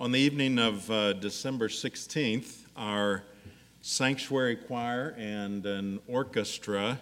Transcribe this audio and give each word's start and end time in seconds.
On 0.00 0.12
the 0.12 0.20
evening 0.20 0.60
of 0.60 0.88
uh, 0.92 1.12
December 1.14 1.66
16th, 1.66 2.66
our 2.76 3.24
sanctuary 3.80 4.54
choir 4.54 5.12
and 5.18 5.66
an 5.66 5.98
orchestra 6.06 7.00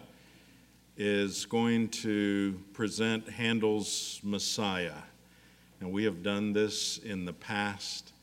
is 0.97 1.45
going 1.45 1.91
to 1.91 2.59
present 2.73 3.29
Handel's 3.29 4.19
Messiah. 4.23 5.03
And 5.81 5.93
we 5.93 6.05
have 6.05 6.23
done 6.23 6.55
this 6.55 6.97
in 6.97 7.27
the 7.27 7.35
past. 7.35 8.15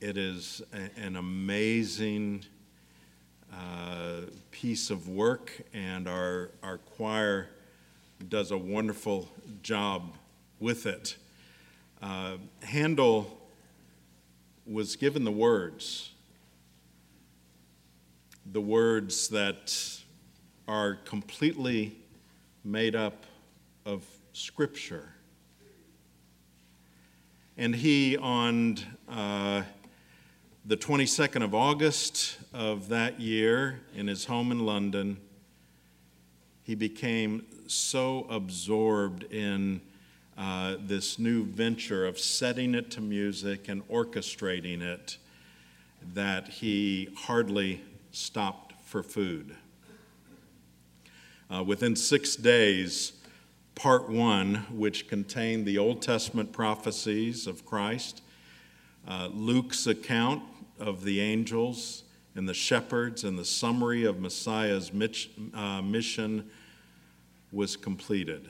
It 0.00 0.16
is 0.16 0.62
a, 0.72 1.00
an 1.00 1.16
amazing 1.16 2.44
uh, 3.52 4.20
piece 4.52 4.90
of 4.90 5.08
work, 5.08 5.62
and 5.74 6.06
our, 6.06 6.52
our 6.62 6.78
choir 6.78 7.48
does 8.28 8.52
a 8.52 8.58
wonderful 8.58 9.28
job 9.64 10.14
with 10.60 10.86
it. 10.86 11.16
Uh, 12.00 12.36
Handel 12.62 13.39
was 14.70 14.94
given 14.94 15.24
the 15.24 15.32
words, 15.32 16.12
the 18.46 18.60
words 18.60 19.28
that 19.28 19.74
are 20.68 20.94
completely 21.04 21.96
made 22.62 22.94
up 22.94 23.26
of 23.84 24.04
Scripture. 24.32 25.08
And 27.56 27.74
he, 27.74 28.16
on 28.16 28.78
uh, 29.08 29.64
the 30.64 30.76
22nd 30.76 31.42
of 31.42 31.52
August 31.52 32.38
of 32.54 32.88
that 32.90 33.18
year, 33.18 33.80
in 33.96 34.06
his 34.06 34.26
home 34.26 34.52
in 34.52 34.64
London, 34.64 35.18
he 36.62 36.76
became 36.76 37.44
so 37.66 38.24
absorbed 38.30 39.24
in 39.32 39.80
uh, 40.40 40.76
this 40.80 41.18
new 41.18 41.44
venture 41.44 42.06
of 42.06 42.18
setting 42.18 42.74
it 42.74 42.90
to 42.90 43.00
music 43.02 43.68
and 43.68 43.86
orchestrating 43.88 44.80
it 44.80 45.18
that 46.14 46.48
he 46.48 47.10
hardly 47.14 47.82
stopped 48.10 48.72
for 48.82 49.02
food. 49.02 49.54
Uh, 51.54 51.62
within 51.62 51.94
six 51.94 52.36
days, 52.36 53.12
part 53.74 54.08
one, 54.08 54.54
which 54.72 55.08
contained 55.08 55.66
the 55.66 55.76
Old 55.76 56.00
Testament 56.00 56.52
prophecies 56.52 57.46
of 57.46 57.66
Christ, 57.66 58.22
uh, 59.06 59.28
Luke's 59.30 59.86
account 59.86 60.42
of 60.78 61.04
the 61.04 61.20
angels 61.20 62.04
and 62.34 62.48
the 62.48 62.54
shepherds, 62.54 63.24
and 63.24 63.38
the 63.38 63.44
summary 63.44 64.04
of 64.04 64.20
Messiah's 64.20 64.90
uh, 65.52 65.82
mission 65.82 66.50
was 67.52 67.76
completed. 67.76 68.48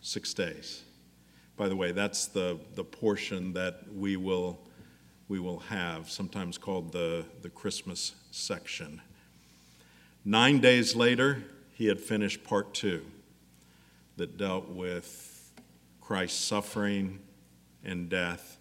Six 0.00 0.34
days. 0.34 0.82
By 1.58 1.68
the 1.68 1.74
way, 1.74 1.90
that's 1.90 2.26
the, 2.26 2.56
the 2.76 2.84
portion 2.84 3.52
that 3.54 3.80
we 3.92 4.14
will, 4.14 4.60
we 5.26 5.40
will 5.40 5.58
have, 5.58 6.08
sometimes 6.08 6.56
called 6.56 6.92
the, 6.92 7.24
the 7.42 7.50
Christmas 7.50 8.14
section. 8.30 9.02
Nine 10.24 10.60
days 10.60 10.94
later, 10.94 11.42
he 11.72 11.86
had 11.86 11.98
finished 11.98 12.44
part 12.44 12.74
two 12.74 13.04
that 14.18 14.38
dealt 14.38 14.68
with 14.68 15.50
Christ's 16.00 16.38
suffering 16.38 17.18
and 17.82 18.08
death. 18.08 18.58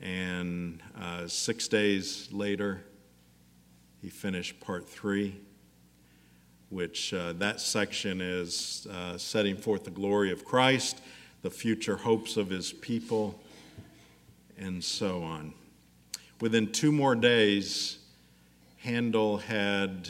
And 0.00 0.82
uh, 0.98 1.28
six 1.28 1.68
days 1.68 2.30
later, 2.32 2.82
he 4.00 4.08
finished 4.08 4.58
part 4.58 4.88
three, 4.88 5.36
which 6.70 7.12
uh, 7.12 7.34
that 7.34 7.60
section 7.60 8.22
is 8.22 8.86
uh, 8.90 9.18
setting 9.18 9.58
forth 9.58 9.84
the 9.84 9.90
glory 9.90 10.32
of 10.32 10.46
Christ 10.46 11.02
the 11.46 11.50
future 11.52 11.96
hopes 11.96 12.36
of 12.36 12.50
his 12.50 12.72
people, 12.72 13.38
and 14.58 14.82
so 14.82 15.22
on. 15.22 15.54
Within 16.40 16.72
two 16.72 16.90
more 16.90 17.14
days, 17.14 17.98
Handel 18.78 19.36
had 19.38 20.08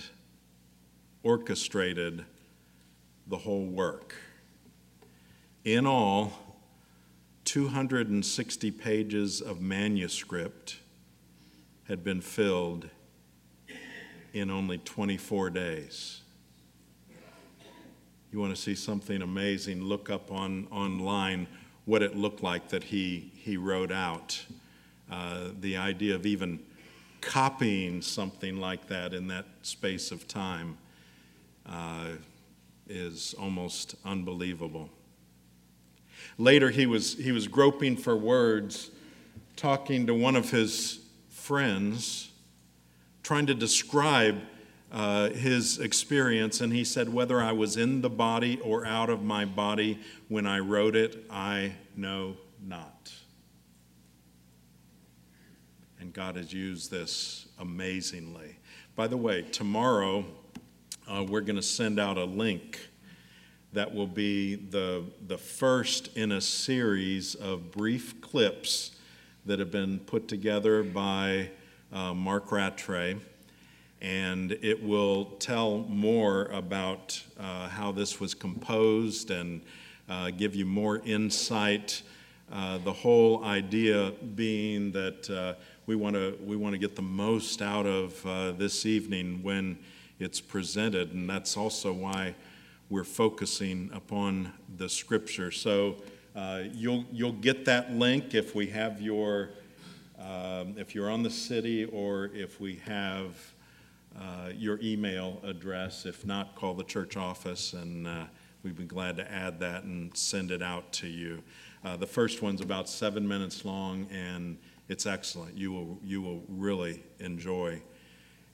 orchestrated 1.23 2.25
the 3.27 3.36
whole 3.36 3.67
work. 3.67 4.14
In 5.63 5.86
all, 5.86 6.33
260 7.45 8.70
pages 8.70 9.42
of 9.42 9.61
manuscript 9.61 10.79
had 11.86 12.02
been 12.02 12.23
filled 12.23 12.89
in 14.33 14.51
only 14.51 14.79
24 14.79 15.51
days 15.51 16.23
you 18.36 18.42
want 18.42 18.55
to 18.55 18.61
see 18.61 18.74
something 18.74 19.23
amazing, 19.23 19.83
look 19.83 20.11
up 20.11 20.30
on, 20.30 20.67
online 20.70 21.47
what 21.86 22.02
it 22.02 22.14
looked 22.14 22.42
like 22.42 22.69
that 22.69 22.85
he, 22.85 23.33
he 23.35 23.57
wrote 23.57 23.91
out. 23.91 24.45
Uh, 25.11 25.48
the 25.63 25.74
idea 25.79 26.14
of 26.14 26.27
even 26.27 26.61
copying 27.23 28.02
something 28.02 28.61
like 28.61 28.89
that 28.89 29.14
in 29.14 29.27
that 29.29 29.46
space 29.63 30.11
of 30.11 30.29
time 30.29 30.77
uh, 31.64 32.08
is 32.86 33.35
almost 33.41 33.95
unbelievable. 34.05 34.91
Later, 36.36 36.69
he 36.69 36.85
was, 36.85 37.14
he 37.14 37.33
was 37.33 37.48
groping 37.48 37.96
for 37.96 38.14
words, 38.14 38.91
talking 39.57 40.07
to 40.08 40.13
one 40.13 40.36
of 40.36 40.51
his 40.51 41.01
friends, 41.30 42.33
trying 43.23 43.46
to 43.46 43.55
describe 43.55 44.42
uh, 44.96 45.29
his 45.29 45.79
experience, 45.79 46.62
and 46.62 46.73
he 46.73 46.83
said, 46.83 47.12
Whether 47.12 47.39
I 47.39 47.52
was 47.52 47.77
in 47.77 48.01
the 48.01 48.08
body 48.08 48.58
or 48.61 48.86
out 48.86 49.11
of 49.11 49.23
my 49.23 49.45
body 49.45 50.01
when 50.29 50.46
I 50.46 50.61
wrote 50.61 50.96
it, 50.96 51.23
I 51.29 51.74
know 51.95 52.39
not. 52.67 53.12
And 56.01 56.14
God 56.14 56.36
has 56.36 56.51
used 56.51 56.90
this 56.90 57.46
amazingly. 57.58 58.57
By 58.95 59.07
the 59.07 59.18
way, 59.18 59.42
tomorrow 59.42 60.24
uh, 61.07 61.27
we're 61.28 61.42
going 61.42 61.57
to 61.57 61.63
send 61.63 62.01
out 62.01 62.17
a 62.17 62.24
link 62.24 62.89
that 63.74 63.95
will 63.95 64.07
be 64.07 64.55
the, 64.55 65.05
the 65.27 65.36
first 65.36 66.17
in 66.17 66.33
a 66.33 66.40
series 66.40 67.34
of 67.34 67.70
brief 67.70 68.18
clips 68.23 68.92
that 69.45 69.58
have 69.58 69.70
been 69.70 69.98
put 69.98 70.27
together 70.27 70.83
by 70.83 71.51
uh, 71.92 72.14
Mark 72.14 72.51
Rattray 72.51 73.17
and 74.01 74.52
it 74.62 74.83
will 74.83 75.24
tell 75.39 75.79
more 75.89 76.46
about 76.46 77.23
uh, 77.39 77.68
how 77.68 77.92
this 77.92 78.20
was 78.20 78.34
composed 78.34 79.30
and 79.30 79.62
uh, 80.08 80.30
give 80.30 80.55
you 80.55 80.67
more 80.67 81.01
insight. 81.05 82.02
Uh, 82.52 82.79
the 82.79 82.92
whole 82.92 83.45
idea 83.45 84.12
being 84.34 84.92
that 84.92 85.29
uh, 85.30 85.55
we 85.86 85.96
want 85.96 86.14
to 86.14 86.39
we 86.45 86.57
want 86.57 86.73
to 86.73 86.79
get 86.79 86.95
the 86.95 87.02
most 87.02 87.62
out 87.62 87.86
of 87.86 88.24
uh, 88.27 88.52
this 88.52 88.86
evening 88.86 89.42
when 89.42 89.79
it's 90.18 90.40
presented, 90.40 91.13
and 91.13 91.28
that's 91.28 91.57
also 91.57 91.92
why 91.92 92.34
we're 92.89 93.05
focusing 93.05 93.90
upon 93.92 94.52
the 94.77 94.89
scripture. 94.89 95.51
So 95.51 95.96
uh, 96.36 96.64
you'll 96.73 97.05
you'll 97.11 97.33
get 97.33 97.64
that 97.64 97.92
link 97.92 98.34
if 98.34 98.55
we 98.55 98.67
have 98.68 99.01
your 99.01 99.51
um, 100.18 100.74
if 100.77 100.95
you're 100.95 101.11
on 101.11 101.23
the 101.23 101.30
city 101.30 101.84
or 101.86 102.30
if 102.34 102.61
we 102.61 102.77
have 102.84 103.34
uh, 104.18 104.50
your 104.56 104.78
email 104.82 105.40
address. 105.44 106.06
If 106.06 106.24
not, 106.24 106.54
call 106.54 106.74
the 106.74 106.84
church 106.84 107.16
office 107.16 107.72
and 107.72 108.06
uh, 108.06 108.24
we'd 108.62 108.77
be 108.77 108.84
glad 108.84 109.16
to 109.18 109.30
add 109.30 109.60
that 109.60 109.84
and 109.84 110.16
send 110.16 110.50
it 110.50 110.62
out 110.62 110.92
to 110.94 111.06
you. 111.06 111.42
Uh, 111.84 111.96
the 111.96 112.06
first 112.06 112.42
one's 112.42 112.60
about 112.60 112.88
seven 112.88 113.27
minutes 113.27 113.64
long 113.64 114.06
and 114.10 114.58
it's 114.88 115.06
excellent. 115.06 115.56
You 115.56 115.72
will, 115.72 115.98
you 116.02 116.22
will 116.22 116.42
really 116.48 117.02
enjoy 117.18 117.82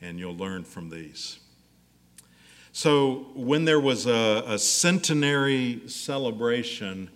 and 0.00 0.18
you'll 0.18 0.36
learn 0.36 0.64
from 0.64 0.90
these. 0.90 1.38
So, 2.74 3.26
when 3.34 3.66
there 3.66 3.80
was 3.80 4.06
a, 4.06 4.44
a 4.46 4.58
centenary 4.58 5.82
celebration 5.88 7.10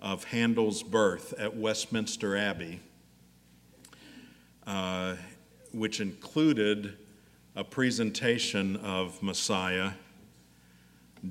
of 0.00 0.24
Handel's 0.24 0.82
birth 0.82 1.34
at 1.38 1.54
Westminster 1.54 2.34
Abbey, 2.34 2.80
uh, 4.66 5.16
which 5.72 6.00
included 6.00 6.96
a 7.56 7.64
presentation 7.64 8.76
of 8.76 9.22
Messiah. 9.22 9.92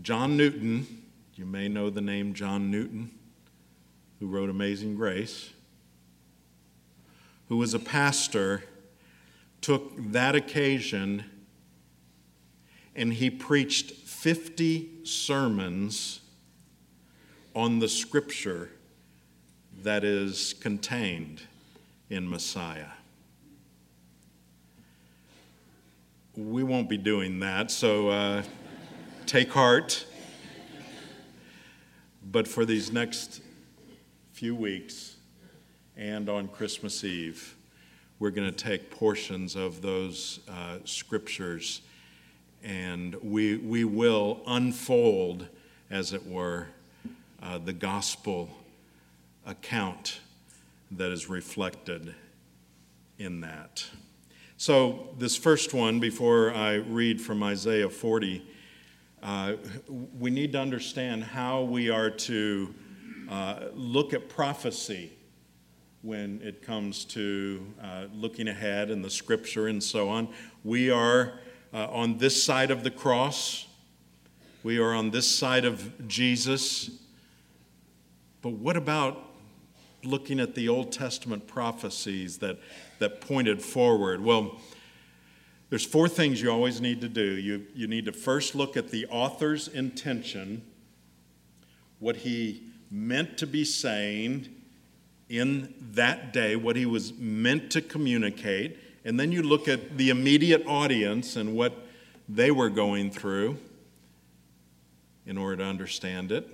John 0.01 0.35
Newton, 0.35 1.03
you 1.35 1.45
may 1.45 1.67
know 1.67 1.91
the 1.91 2.01
name 2.01 2.33
John 2.33 2.71
Newton, 2.71 3.11
who 4.19 4.25
wrote 4.25 4.49
Amazing 4.49 4.95
Grace, 4.95 5.51
who 7.47 7.57
was 7.57 7.75
a 7.75 7.79
pastor, 7.79 8.63
took 9.61 9.93
that 10.11 10.35
occasion 10.35 11.25
and 12.95 13.13
he 13.13 13.29
preached 13.29 13.91
50 13.91 15.05
sermons 15.05 16.21
on 17.53 17.77
the 17.77 17.87
scripture 17.87 18.71
that 19.83 20.03
is 20.03 20.53
contained 20.53 21.41
in 22.09 22.27
Messiah. 22.27 22.87
We 26.37 26.63
won't 26.63 26.89
be 26.89 26.97
doing 26.97 27.39
that, 27.39 27.71
so 27.71 28.09
uh, 28.09 28.43
take 29.25 29.51
heart. 29.51 30.05
But 32.29 32.47
for 32.47 32.65
these 32.65 32.91
next 32.91 33.41
few 34.33 34.55
weeks 34.55 35.15
and 35.95 36.27
on 36.27 36.49
Christmas 36.49 37.03
Eve, 37.03 37.55
we're 38.19 38.31
going 38.31 38.51
to 38.51 38.55
take 38.55 38.91
portions 38.91 39.55
of 39.55 39.81
those 39.81 40.39
uh, 40.49 40.79
scriptures 40.83 41.81
and 42.63 43.15
we, 43.21 43.57
we 43.57 43.85
will 43.85 44.41
unfold, 44.47 45.47
as 45.91 46.13
it 46.13 46.25
were, 46.25 46.67
uh, 47.41 47.59
the 47.59 47.73
gospel 47.73 48.49
account 49.45 50.19
that 50.91 51.11
is 51.11 51.29
reflected 51.29 52.15
in 53.19 53.41
that. 53.41 53.85
So, 54.57 55.09
this 55.17 55.35
first 55.35 55.73
one, 55.73 55.99
before 55.99 56.53
I 56.53 56.75
read 56.75 57.19
from 57.19 57.43
Isaiah 57.43 57.89
40, 57.89 58.41
uh, 59.21 59.55
we 60.17 60.31
need 60.31 60.53
to 60.53 60.61
understand 60.61 61.25
how 61.25 61.63
we 61.63 61.89
are 61.89 62.09
to 62.09 62.73
uh, 63.29 63.59
look 63.73 64.13
at 64.13 64.29
prophecy 64.29 65.11
when 66.03 66.39
it 66.41 66.61
comes 66.61 67.03
to 67.03 67.67
uh, 67.83 68.05
looking 68.13 68.47
ahead 68.47 68.91
and 68.91 69.03
the 69.03 69.09
scripture 69.09 69.67
and 69.67 69.83
so 69.83 70.07
on. 70.07 70.29
We 70.63 70.89
are 70.89 71.33
uh, 71.73 71.87
on 71.89 72.17
this 72.17 72.41
side 72.41 72.71
of 72.71 72.81
the 72.81 72.91
cross, 72.91 73.67
we 74.63 74.77
are 74.77 74.93
on 74.93 75.11
this 75.11 75.29
side 75.29 75.65
of 75.65 76.07
Jesus. 76.07 76.91
But 78.41 78.51
what 78.51 78.77
about 78.77 79.24
looking 80.05 80.39
at 80.39 80.55
the 80.55 80.69
Old 80.69 80.91
Testament 80.91 81.47
prophecies 81.47 82.37
that, 82.39 82.59
that 82.99 83.21
pointed 83.21 83.61
forward? 83.61 84.21
Well, 84.21 84.59
there's 85.69 85.85
four 85.85 86.07
things 86.07 86.41
you 86.41 86.51
always 86.51 86.79
need 86.79 87.01
to 87.01 87.09
do. 87.09 87.23
You, 87.23 87.65
you 87.73 87.87
need 87.87 88.05
to 88.05 88.11
first 88.11 88.55
look 88.55 88.77
at 88.77 88.89
the 88.89 89.05
author's 89.07 89.67
intention, 89.67 90.61
what 91.99 92.17
he 92.17 92.63
meant 92.91 93.37
to 93.39 93.47
be 93.47 93.65
saying 93.65 94.47
in 95.27 95.73
that 95.91 96.31
day, 96.33 96.55
what 96.55 96.75
he 96.75 96.85
was 96.85 97.13
meant 97.13 97.71
to 97.71 97.81
communicate. 97.81 98.77
And 99.03 99.19
then 99.19 99.31
you 99.31 99.41
look 99.41 99.67
at 99.67 99.97
the 99.97 100.09
immediate 100.09 100.65
audience 100.67 101.35
and 101.35 101.55
what 101.55 101.73
they 102.29 102.51
were 102.51 102.69
going 102.69 103.11
through 103.11 103.57
in 105.25 105.37
order 105.37 105.57
to 105.57 105.63
understand 105.63 106.31
it. 106.31 106.47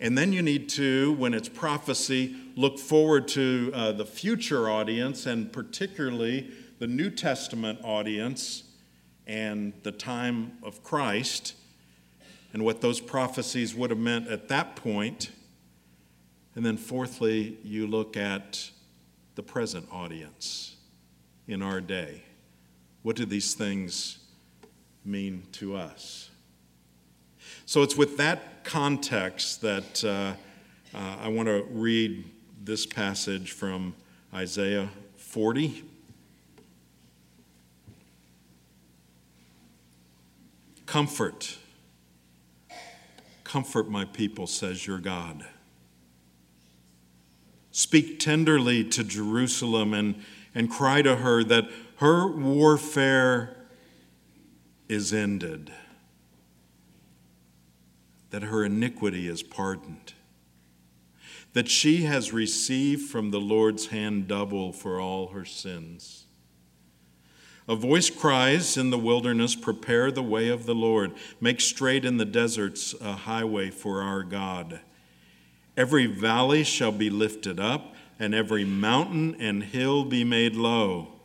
And 0.00 0.16
then 0.16 0.32
you 0.32 0.40
need 0.40 0.70
to, 0.70 1.12
when 1.12 1.34
it's 1.34 1.48
prophecy, 1.48 2.34
look 2.56 2.78
forward 2.78 3.28
to 3.28 3.70
uh, 3.74 3.92
the 3.92 4.06
future 4.06 4.70
audience 4.70 5.26
and 5.26 5.52
particularly 5.52 6.50
the 6.78 6.86
New 6.86 7.10
Testament 7.10 7.80
audience 7.84 8.64
and 9.26 9.74
the 9.82 9.92
time 9.92 10.52
of 10.62 10.82
Christ 10.82 11.54
and 12.54 12.64
what 12.64 12.80
those 12.80 12.98
prophecies 12.98 13.74
would 13.74 13.90
have 13.90 13.98
meant 13.98 14.28
at 14.28 14.48
that 14.48 14.74
point. 14.74 15.30
And 16.54 16.64
then, 16.64 16.78
fourthly, 16.78 17.58
you 17.62 17.86
look 17.86 18.16
at 18.16 18.70
the 19.34 19.42
present 19.42 19.86
audience 19.92 20.76
in 21.46 21.62
our 21.62 21.80
day. 21.80 22.22
What 23.02 23.16
do 23.16 23.24
these 23.24 23.54
things 23.54 24.18
mean 25.04 25.44
to 25.52 25.76
us? 25.76 26.29
So 27.66 27.82
it's 27.82 27.96
with 27.96 28.16
that 28.16 28.64
context 28.64 29.60
that 29.62 30.04
uh, 30.04 30.34
uh, 30.94 31.16
I 31.20 31.28
want 31.28 31.48
to 31.48 31.64
read 31.70 32.24
this 32.62 32.84
passage 32.84 33.52
from 33.52 33.94
Isaiah 34.34 34.88
40. 35.16 35.84
Comfort. 40.86 41.58
Comfort 43.44 43.88
my 43.88 44.04
people, 44.04 44.46
says 44.46 44.86
your 44.86 44.98
God. 44.98 45.44
Speak 47.70 48.18
tenderly 48.18 48.84
to 48.90 49.04
Jerusalem 49.04 49.94
and, 49.94 50.16
and 50.54 50.68
cry 50.68 51.02
to 51.02 51.16
her 51.16 51.44
that 51.44 51.68
her 51.96 52.26
warfare 52.26 53.56
is 54.88 55.12
ended 55.12 55.70
that 58.30 58.44
her 58.44 58.64
iniquity 58.64 59.28
is 59.28 59.42
pardoned, 59.42 60.14
that 61.52 61.68
she 61.68 62.04
has 62.04 62.32
received 62.32 63.10
from 63.10 63.30
the 63.30 63.40
Lord's 63.40 63.88
hand 63.88 64.28
double 64.28 64.72
for 64.72 65.00
all 65.00 65.28
her 65.28 65.44
sins. 65.44 66.26
A 67.68 67.76
voice 67.76 68.10
cries 68.10 68.76
in 68.76 68.90
the 68.90 68.98
wilderness, 68.98 69.54
Prepare 69.54 70.10
the 70.10 70.22
way 70.22 70.48
of 70.48 70.66
the 70.66 70.74
Lord, 70.74 71.12
make 71.40 71.60
straight 71.60 72.04
in 72.04 72.16
the 72.16 72.24
deserts 72.24 72.94
a 73.00 73.12
highway 73.12 73.70
for 73.70 74.02
our 74.02 74.22
God. 74.22 74.80
Every 75.76 76.06
valley 76.06 76.64
shall 76.64 76.92
be 76.92 77.10
lifted 77.10 77.60
up, 77.60 77.94
and 78.18 78.34
every 78.34 78.64
mountain 78.64 79.36
and 79.40 79.62
hill 79.62 80.04
be 80.04 80.24
made 80.24 80.54
low. 80.54 81.20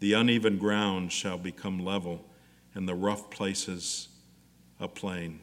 The 0.00 0.12
uneven 0.12 0.58
ground 0.58 1.10
shall 1.10 1.38
become 1.38 1.84
level, 1.84 2.26
and 2.74 2.88
the 2.88 2.94
rough 2.94 3.30
places 3.30 4.08
a 4.78 4.88
plain 4.88 5.40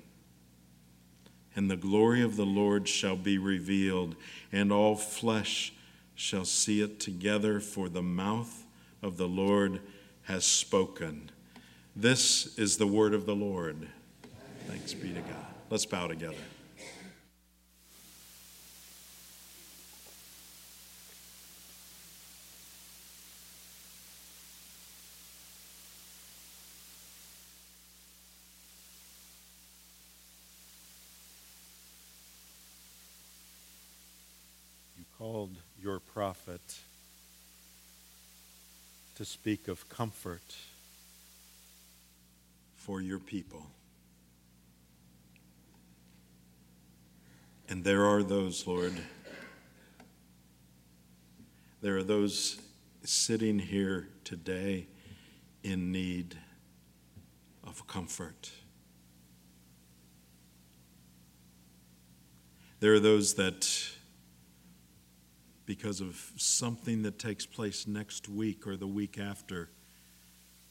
and 1.56 1.70
the 1.70 1.78
glory 1.78 2.22
of 2.22 2.36
the 2.36 2.46
Lord 2.46 2.88
shall 2.88 3.16
be 3.16 3.38
revealed, 3.38 4.16
and 4.52 4.72
all 4.72 4.96
flesh 4.96 5.74
shall 6.16 6.46
see 6.46 6.82
it 6.82 7.00
together, 7.00 7.60
for 7.60 7.90
the 7.90 8.02
mouth 8.02 8.66
of 9.02 9.18
the 9.18 9.28
Lord 9.28 9.82
has 10.24 10.46
spoken. 10.46 11.30
This 11.96 12.58
is 12.58 12.78
the 12.78 12.88
word 12.88 13.14
of 13.14 13.26
the 13.26 13.36
Lord. 13.36 13.88
Thanks 14.68 14.94
be 14.94 15.10
to 15.10 15.22
God. 15.22 15.46
Let's 15.70 15.86
bow 15.86 16.08
together. 16.08 16.36
called 35.22 35.56
your 35.80 36.00
prophet 36.22 36.62
to 39.16 39.26
speak 39.26 39.68
of 39.68 39.90
comfort 39.90 40.56
for 42.76 43.02
your 43.02 43.18
people. 43.18 43.66
And 47.70 47.84
there 47.84 48.06
are 48.06 48.22
those, 48.22 48.68
Lord, 48.68 48.94
there 51.82 51.98
are 51.98 52.04
those 52.04 52.62
sitting 53.04 53.58
here 53.58 54.08
today 54.24 54.86
in 55.64 55.92
need 55.92 56.38
of 57.64 57.88
comfort. 57.88 58.52
There 62.80 62.94
are 62.94 63.00
those 63.00 63.34
that 63.34 63.68
because 65.72 66.02
of 66.02 66.34
something 66.36 67.02
that 67.04 67.18
takes 67.18 67.46
place 67.46 67.88
next 67.88 68.28
week 68.28 68.68
or 68.68 68.76
the 68.76 68.86
week 68.86 69.18
after 69.18 69.70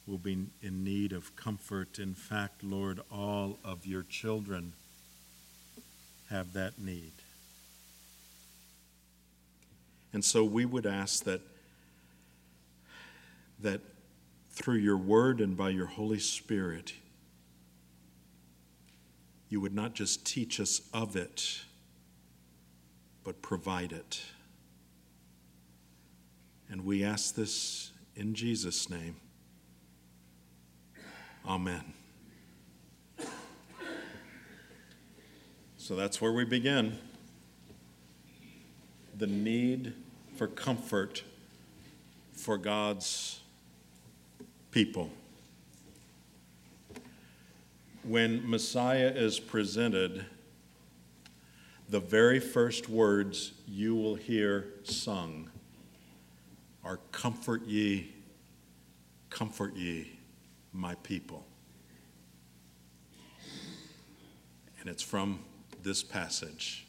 will 0.06 0.18
be 0.18 0.44
in 0.60 0.84
need 0.84 1.14
of 1.14 1.34
comfort. 1.36 1.98
In 1.98 2.12
fact, 2.12 2.62
Lord, 2.62 3.00
all 3.10 3.58
of 3.64 3.86
your 3.86 4.02
children 4.02 4.74
have 6.28 6.52
that 6.52 6.78
need. 6.78 7.12
And 10.12 10.22
so 10.22 10.44
we 10.44 10.66
would 10.66 10.84
ask 10.84 11.24
that 11.24 11.40
that 13.62 13.80
through 14.50 14.80
your 14.80 14.98
word 14.98 15.40
and 15.40 15.56
by 15.56 15.70
your 15.70 15.86
Holy 15.86 16.18
Spirit, 16.18 16.92
you 19.48 19.62
would 19.62 19.74
not 19.74 19.94
just 19.94 20.26
teach 20.26 20.60
us 20.60 20.82
of 20.92 21.16
it, 21.16 21.62
but 23.24 23.40
provide 23.40 23.92
it. 23.92 24.20
And 26.70 26.84
we 26.84 27.02
ask 27.02 27.34
this 27.34 27.90
in 28.14 28.32
Jesus' 28.32 28.88
name. 28.88 29.16
Amen. 31.44 31.82
So 35.76 35.96
that's 35.96 36.20
where 36.20 36.32
we 36.32 36.44
begin. 36.44 36.96
The 39.18 39.26
need 39.26 39.94
for 40.36 40.46
comfort 40.46 41.24
for 42.32 42.56
God's 42.56 43.40
people. 44.70 45.10
When 48.04 48.48
Messiah 48.48 49.12
is 49.12 49.40
presented, 49.40 50.24
the 51.88 52.00
very 52.00 52.38
first 52.38 52.88
words 52.88 53.54
you 53.66 53.96
will 53.96 54.14
hear 54.14 54.68
sung 54.84 55.50
are 56.84 56.98
comfort 57.12 57.66
ye, 57.66 58.14
comfort 59.28 59.76
ye, 59.76 60.18
my 60.72 60.94
people. 60.96 61.44
And 64.80 64.88
it's 64.88 65.02
from 65.02 65.40
this 65.82 66.02
passage. 66.02 66.86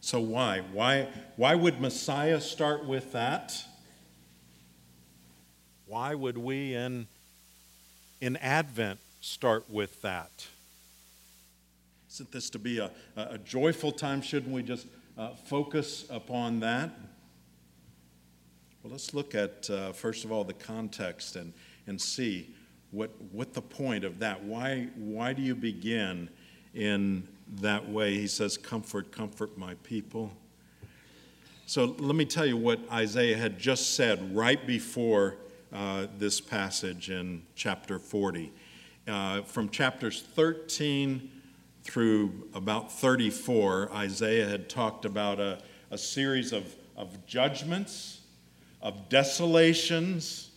So, 0.00 0.20
why? 0.20 0.62
Why, 0.72 1.08
why 1.36 1.54
would 1.54 1.80
Messiah 1.80 2.40
start 2.40 2.86
with 2.86 3.12
that? 3.12 3.62
Why 5.86 6.14
would 6.14 6.38
we 6.38 6.74
in, 6.74 7.08
in 8.20 8.36
Advent 8.36 9.00
start 9.20 9.68
with 9.68 10.00
that? 10.02 10.46
Isn't 12.10 12.32
this 12.32 12.48
to 12.50 12.58
be 12.58 12.78
a, 12.78 12.90
a 13.16 13.38
joyful 13.38 13.92
time? 13.92 14.22
Shouldn't 14.22 14.52
we 14.52 14.62
just 14.62 14.86
uh, 15.18 15.34
focus 15.34 16.06
upon 16.08 16.60
that? 16.60 16.90
Well, 18.88 18.94
let's 18.94 19.12
look 19.12 19.34
at, 19.34 19.68
uh, 19.68 19.92
first 19.92 20.24
of 20.24 20.32
all, 20.32 20.44
the 20.44 20.54
context 20.54 21.36
and, 21.36 21.52
and 21.86 22.00
see 22.00 22.54
what, 22.90 23.10
what 23.32 23.52
the 23.52 23.60
point 23.60 24.02
of 24.02 24.18
that. 24.20 24.42
Why, 24.42 24.88
why 24.96 25.34
do 25.34 25.42
you 25.42 25.54
begin 25.54 26.30
in 26.72 27.28
that 27.60 27.86
way? 27.86 28.14
He 28.14 28.26
says, 28.26 28.56
Comfort, 28.56 29.12
comfort 29.12 29.58
my 29.58 29.74
people. 29.82 30.32
So 31.66 31.96
let 31.98 32.16
me 32.16 32.24
tell 32.24 32.46
you 32.46 32.56
what 32.56 32.80
Isaiah 32.90 33.36
had 33.36 33.58
just 33.58 33.94
said 33.94 34.34
right 34.34 34.66
before 34.66 35.36
uh, 35.70 36.06
this 36.16 36.40
passage 36.40 37.10
in 37.10 37.42
chapter 37.56 37.98
40. 37.98 38.50
Uh, 39.06 39.42
from 39.42 39.68
chapters 39.68 40.22
13 40.34 41.30
through 41.82 42.48
about 42.54 42.90
34, 42.90 43.90
Isaiah 43.92 44.48
had 44.48 44.70
talked 44.70 45.04
about 45.04 45.40
a, 45.40 45.58
a 45.90 45.98
series 45.98 46.54
of, 46.54 46.74
of 46.96 47.26
judgments, 47.26 48.17
of 48.80 49.08
desolations, 49.08 50.50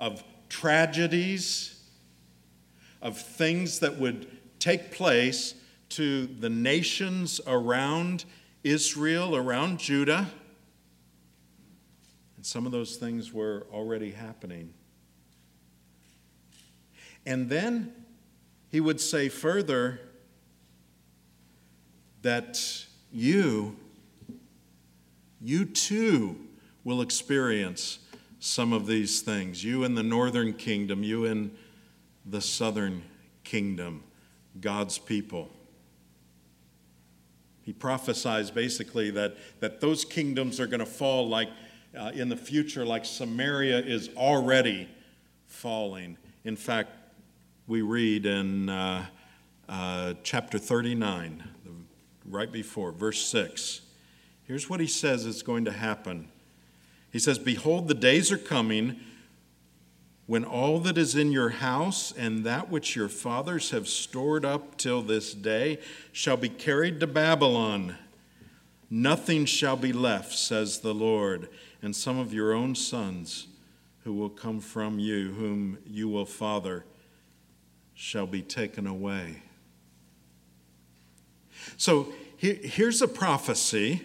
of 0.00 0.22
tragedies, 0.48 1.80
of 3.00 3.18
things 3.18 3.80
that 3.80 3.98
would 3.98 4.26
take 4.58 4.92
place 4.92 5.54
to 5.88 6.26
the 6.26 6.48
nations 6.48 7.40
around 7.46 8.24
Israel, 8.62 9.34
around 9.36 9.78
Judah. 9.78 10.28
And 12.36 12.46
some 12.46 12.64
of 12.64 12.72
those 12.72 12.96
things 12.96 13.32
were 13.32 13.66
already 13.72 14.12
happening. 14.12 14.72
And 17.26 17.48
then 17.48 17.92
he 18.70 18.80
would 18.80 19.00
say 19.00 19.28
further 19.28 20.00
that 22.22 22.86
you, 23.12 23.76
you 25.40 25.64
too, 25.64 26.36
will 26.84 27.00
experience 27.00 27.98
some 28.40 28.72
of 28.72 28.86
these 28.86 29.20
things. 29.20 29.62
You 29.62 29.84
in 29.84 29.94
the 29.94 30.02
northern 30.02 30.52
kingdom, 30.52 31.02
you 31.04 31.24
in 31.24 31.52
the 32.26 32.40
southern 32.40 33.02
kingdom, 33.44 34.02
God's 34.60 34.98
people. 34.98 35.48
He 37.62 37.72
prophesies 37.72 38.50
basically 38.50 39.10
that, 39.12 39.36
that 39.60 39.80
those 39.80 40.04
kingdoms 40.04 40.58
are 40.58 40.66
going 40.66 40.80
to 40.80 40.86
fall 40.86 41.28
like 41.28 41.48
uh, 41.96 42.10
in 42.14 42.28
the 42.28 42.36
future, 42.36 42.84
like 42.84 43.04
Samaria 43.04 43.78
is 43.78 44.10
already 44.16 44.88
falling. 45.46 46.16
In 46.44 46.56
fact, 46.56 46.90
we 47.66 47.82
read 47.82 48.26
in 48.26 48.68
uh, 48.68 49.06
uh, 49.68 50.14
chapter 50.24 50.58
39, 50.58 51.44
right 52.26 52.50
before, 52.50 52.90
verse 52.90 53.24
6. 53.26 53.82
Here's 54.44 54.68
what 54.68 54.80
he 54.80 54.86
says 54.86 55.24
is 55.24 55.42
going 55.42 55.64
to 55.66 55.72
happen 55.72 56.28
he 57.12 57.18
says, 57.18 57.38
Behold, 57.38 57.88
the 57.88 57.94
days 57.94 58.32
are 58.32 58.38
coming 58.38 58.98
when 60.26 60.44
all 60.44 60.78
that 60.80 60.96
is 60.96 61.14
in 61.14 61.30
your 61.30 61.50
house 61.50 62.10
and 62.10 62.42
that 62.44 62.70
which 62.70 62.96
your 62.96 63.08
fathers 63.08 63.70
have 63.70 63.86
stored 63.86 64.46
up 64.46 64.78
till 64.78 65.02
this 65.02 65.34
day 65.34 65.78
shall 66.10 66.38
be 66.38 66.48
carried 66.48 66.98
to 67.00 67.06
Babylon. 67.06 67.96
Nothing 68.88 69.44
shall 69.44 69.76
be 69.76 69.92
left, 69.92 70.32
says 70.32 70.80
the 70.80 70.94
Lord, 70.94 71.48
and 71.82 71.94
some 71.94 72.18
of 72.18 72.32
your 72.32 72.54
own 72.54 72.74
sons 72.74 73.48
who 74.04 74.14
will 74.14 74.30
come 74.30 74.60
from 74.60 74.98
you, 74.98 75.32
whom 75.32 75.78
you 75.86 76.08
will 76.08 76.26
father, 76.26 76.86
shall 77.94 78.26
be 78.26 78.42
taken 78.42 78.86
away. 78.86 79.42
So 81.76 82.12
here's 82.36 83.02
a 83.02 83.08
prophecy 83.08 84.02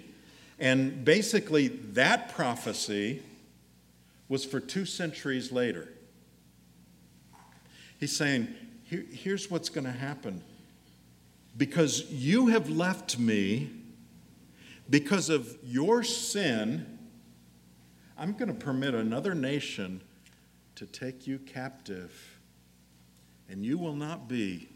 and 0.60 1.06
basically, 1.06 1.68
that 1.68 2.34
prophecy 2.34 3.22
was 4.28 4.44
for 4.44 4.60
two 4.60 4.86
centuries 4.86 5.52
later. 5.52 5.88
He's 8.00 8.16
saying, 8.16 8.48
Here, 8.84 9.06
here's 9.12 9.52
what's 9.52 9.70
going 9.70 9.86
to 9.86 9.92
happen. 9.92 10.44
Because 11.56 12.10
you 12.12 12.48
have 12.48 12.70
left 12.70 13.18
me, 13.18 13.72
because 14.90 15.30
of 15.30 15.58
your 15.64 16.04
sin, 16.04 17.00
I'm 18.18 18.34
going 18.34 18.48
to 18.48 18.54
permit 18.54 18.94
another 18.94 19.36
nation 19.36 20.02
to 20.76 20.86
take 20.86 21.28
you 21.28 21.40
captive. 21.40 22.40
And 23.50 23.66
you 23.66 23.78
will 23.78 23.96
not 23.96 24.28
be 24.28 24.70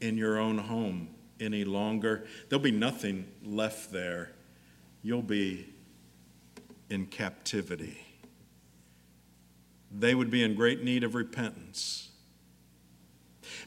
in 0.00 0.16
your 0.16 0.38
own 0.38 0.58
home 0.58 1.08
any 1.40 1.64
longer. 1.64 2.26
There'll 2.48 2.62
be 2.62 2.70
nothing 2.70 3.26
left 3.44 3.92
there 3.92 4.32
you'll 5.02 5.22
be 5.22 5.66
in 6.90 7.06
captivity. 7.06 7.98
They 9.90 10.14
would 10.14 10.30
be 10.30 10.42
in 10.42 10.54
great 10.54 10.82
need 10.82 11.04
of 11.04 11.14
repentance. 11.14 12.10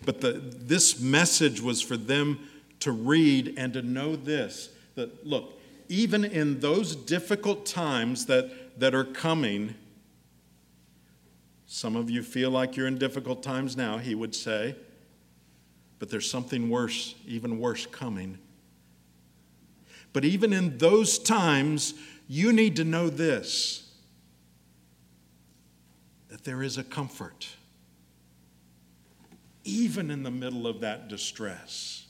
But 0.05 0.21
the, 0.21 0.33
this 0.33 0.99
message 0.99 1.61
was 1.61 1.81
for 1.81 1.97
them 1.97 2.39
to 2.79 2.91
read 2.91 3.53
and 3.57 3.73
to 3.73 3.81
know 3.81 4.15
this 4.15 4.69
that, 4.95 5.25
look, 5.25 5.59
even 5.89 6.23
in 6.23 6.59
those 6.59 6.95
difficult 6.95 7.65
times 7.65 8.25
that, 8.27 8.79
that 8.79 8.95
are 8.95 9.03
coming, 9.03 9.75
some 11.65 11.95
of 11.95 12.09
you 12.09 12.23
feel 12.23 12.49
like 12.49 12.75
you're 12.75 12.87
in 12.87 12.97
difficult 12.97 13.43
times 13.43 13.75
now, 13.75 13.97
he 13.97 14.15
would 14.15 14.33
say, 14.33 14.75
but 15.99 16.09
there's 16.09 16.29
something 16.29 16.69
worse, 16.69 17.15
even 17.27 17.59
worse, 17.59 17.85
coming. 17.85 18.37
But 20.15 20.23
even 20.23 20.53
in 20.53 20.77
those 20.77 21.19
times, 21.19 21.93
you 22.29 22.53
need 22.53 22.77
to 22.77 22.85
know 22.85 23.09
this 23.09 23.91
that 26.29 26.45
there 26.45 26.63
is 26.63 26.77
a 26.77 26.85
comfort, 26.85 27.49
even 29.65 30.09
in 30.09 30.23
the 30.23 30.31
middle 30.31 30.67
of 30.67 30.79
that 30.79 31.09
distress. 31.09 32.07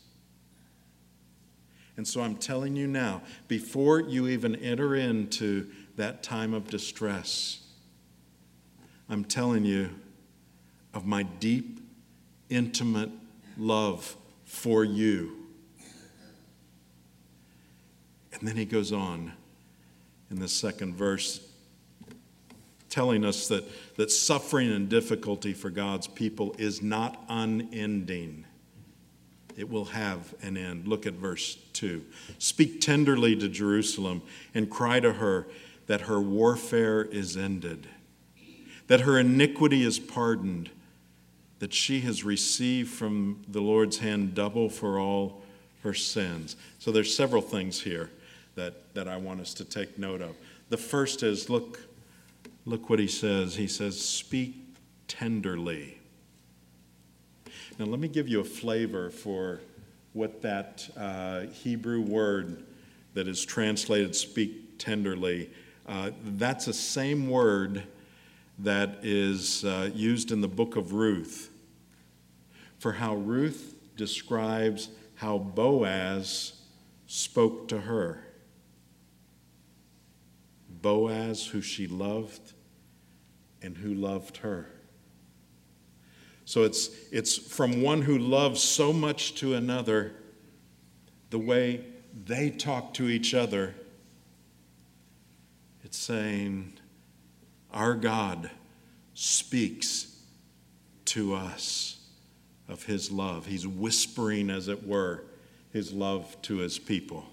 And 1.97 2.07
so 2.07 2.21
I'm 2.21 2.35
telling 2.35 2.75
you 2.75 2.85
now, 2.85 3.23
before 3.47 4.01
you 4.01 4.27
even 4.27 4.55
enter 4.57 4.93
into 4.93 5.71
that 5.95 6.21
time 6.21 6.53
of 6.53 6.67
distress, 6.67 7.65
I'm 9.09 9.25
telling 9.25 9.65
you 9.65 9.89
of 10.93 11.07
my 11.07 11.23
deep, 11.23 11.79
intimate 12.51 13.09
love 13.57 14.15
for 14.43 14.83
you. 14.83 15.44
And 18.39 18.47
then 18.47 18.57
he 18.57 18.65
goes 18.65 18.91
on 18.91 19.33
in 20.29 20.39
the 20.39 20.47
second 20.47 20.95
verse, 20.95 21.39
telling 22.89 23.23
us 23.23 23.47
that, 23.47 23.63
that 23.95 24.11
suffering 24.11 24.71
and 24.71 24.89
difficulty 24.89 25.53
for 25.53 25.69
God's 25.69 26.07
people 26.07 26.55
is 26.57 26.81
not 26.81 27.23
unending. 27.29 28.45
It 29.57 29.69
will 29.69 29.85
have 29.85 30.33
an 30.41 30.57
end. 30.57 30.87
Look 30.87 31.05
at 31.05 31.13
verse 31.13 31.57
2. 31.73 32.03
Speak 32.37 32.81
tenderly 32.81 33.35
to 33.37 33.47
Jerusalem 33.47 34.21
and 34.53 34.69
cry 34.69 34.99
to 34.99 35.13
her 35.13 35.47
that 35.87 36.01
her 36.01 36.19
warfare 36.19 37.03
is 37.03 37.37
ended, 37.37 37.87
that 38.87 39.01
her 39.01 39.17
iniquity 39.19 39.83
is 39.83 39.99
pardoned, 39.99 40.71
that 41.59 41.73
she 41.73 42.01
has 42.01 42.23
received 42.23 42.89
from 42.89 43.43
the 43.47 43.61
Lord's 43.61 43.99
hand 43.99 44.33
double 44.33 44.69
for 44.69 44.99
all 44.99 45.41
her 45.83 45.93
sins. 45.93 46.57
So 46.79 46.91
there's 46.91 47.15
several 47.15 47.41
things 47.41 47.81
here 47.81 48.09
that, 48.55 48.93
that 48.93 49.07
I 49.07 49.17
want 49.17 49.41
us 49.41 49.53
to 49.55 49.65
take 49.65 49.97
note 49.97 50.21
of. 50.21 50.35
The 50.69 50.77
first 50.77 51.23
is 51.23 51.49
look, 51.49 51.79
look 52.65 52.89
what 52.89 52.99
he 52.99 53.07
says. 53.07 53.55
He 53.55 53.67
says, 53.67 53.99
Speak 53.99 54.55
tenderly. 55.07 55.99
Now, 57.77 57.85
let 57.85 57.99
me 57.99 58.07
give 58.07 58.27
you 58.27 58.39
a 58.39 58.45
flavor 58.45 59.09
for 59.09 59.59
what 60.13 60.41
that 60.41 60.87
uh, 60.95 61.41
Hebrew 61.41 62.01
word 62.01 62.63
that 63.13 63.27
is 63.27 63.43
translated 63.43 64.15
speak 64.15 64.77
tenderly, 64.77 65.49
uh, 65.87 66.11
that's 66.23 66.65
the 66.65 66.73
same 66.73 67.29
word 67.29 67.83
that 68.59 68.99
is 69.03 69.65
uh, 69.65 69.89
used 69.93 70.31
in 70.31 70.41
the 70.41 70.47
book 70.47 70.77
of 70.77 70.93
Ruth 70.93 71.49
for 72.79 72.93
how 72.93 73.15
Ruth 73.15 73.75
describes 73.97 74.89
how 75.15 75.37
Boaz 75.37 76.53
spoke 77.07 77.67
to 77.69 77.79
her. 77.79 78.24
Boaz, 80.85 81.47
who 81.47 81.63
she 81.63 81.87
loved 81.87 82.53
and 83.59 83.75
who 83.75 83.95
loved 83.95 84.37
her. 84.37 84.67
So 86.45 86.61
it's, 86.61 86.91
it's 87.11 87.35
from 87.35 87.81
one 87.81 88.03
who 88.03 88.19
loves 88.19 88.61
so 88.61 88.93
much 88.93 89.33
to 89.39 89.55
another, 89.55 90.13
the 91.31 91.39
way 91.39 91.83
they 92.27 92.51
talk 92.51 92.93
to 92.93 93.09
each 93.09 93.33
other, 93.33 93.73
it's 95.83 95.97
saying, 95.97 96.73
Our 97.73 97.95
God 97.95 98.51
speaks 99.15 100.15
to 101.05 101.33
us 101.33 101.97
of 102.69 102.83
his 102.83 103.09
love. 103.09 103.47
He's 103.47 103.65
whispering, 103.65 104.51
as 104.51 104.67
it 104.67 104.85
were, 104.85 105.23
his 105.73 105.91
love 105.91 106.39
to 106.43 106.57
his 106.57 106.77
people. 106.77 107.25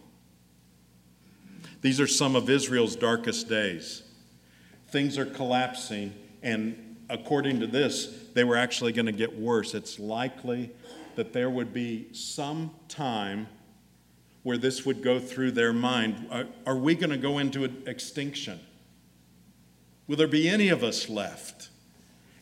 These 1.82 2.00
are 2.00 2.06
some 2.06 2.36
of 2.36 2.48
Israel's 2.48 2.96
darkest 2.96 3.48
days. 3.48 4.02
Things 4.88 5.18
are 5.18 5.26
collapsing, 5.26 6.14
and 6.42 6.96
according 7.10 7.60
to 7.60 7.66
this, 7.66 8.28
they 8.34 8.44
were 8.44 8.56
actually 8.56 8.92
going 8.92 9.06
to 9.06 9.12
get 9.12 9.38
worse. 9.38 9.74
It's 9.74 9.98
likely 9.98 10.70
that 11.16 11.32
there 11.32 11.50
would 11.50 11.74
be 11.74 12.06
some 12.12 12.70
time 12.88 13.48
where 14.44 14.56
this 14.56 14.86
would 14.86 15.02
go 15.02 15.18
through 15.18 15.52
their 15.52 15.72
mind. 15.72 16.26
Are, 16.30 16.46
are 16.66 16.76
we 16.76 16.94
going 16.94 17.10
to 17.10 17.16
go 17.16 17.38
into 17.38 17.64
extinction? 17.64 18.60
Will 20.06 20.16
there 20.16 20.28
be 20.28 20.48
any 20.48 20.68
of 20.68 20.84
us 20.84 21.08
left? 21.08 21.68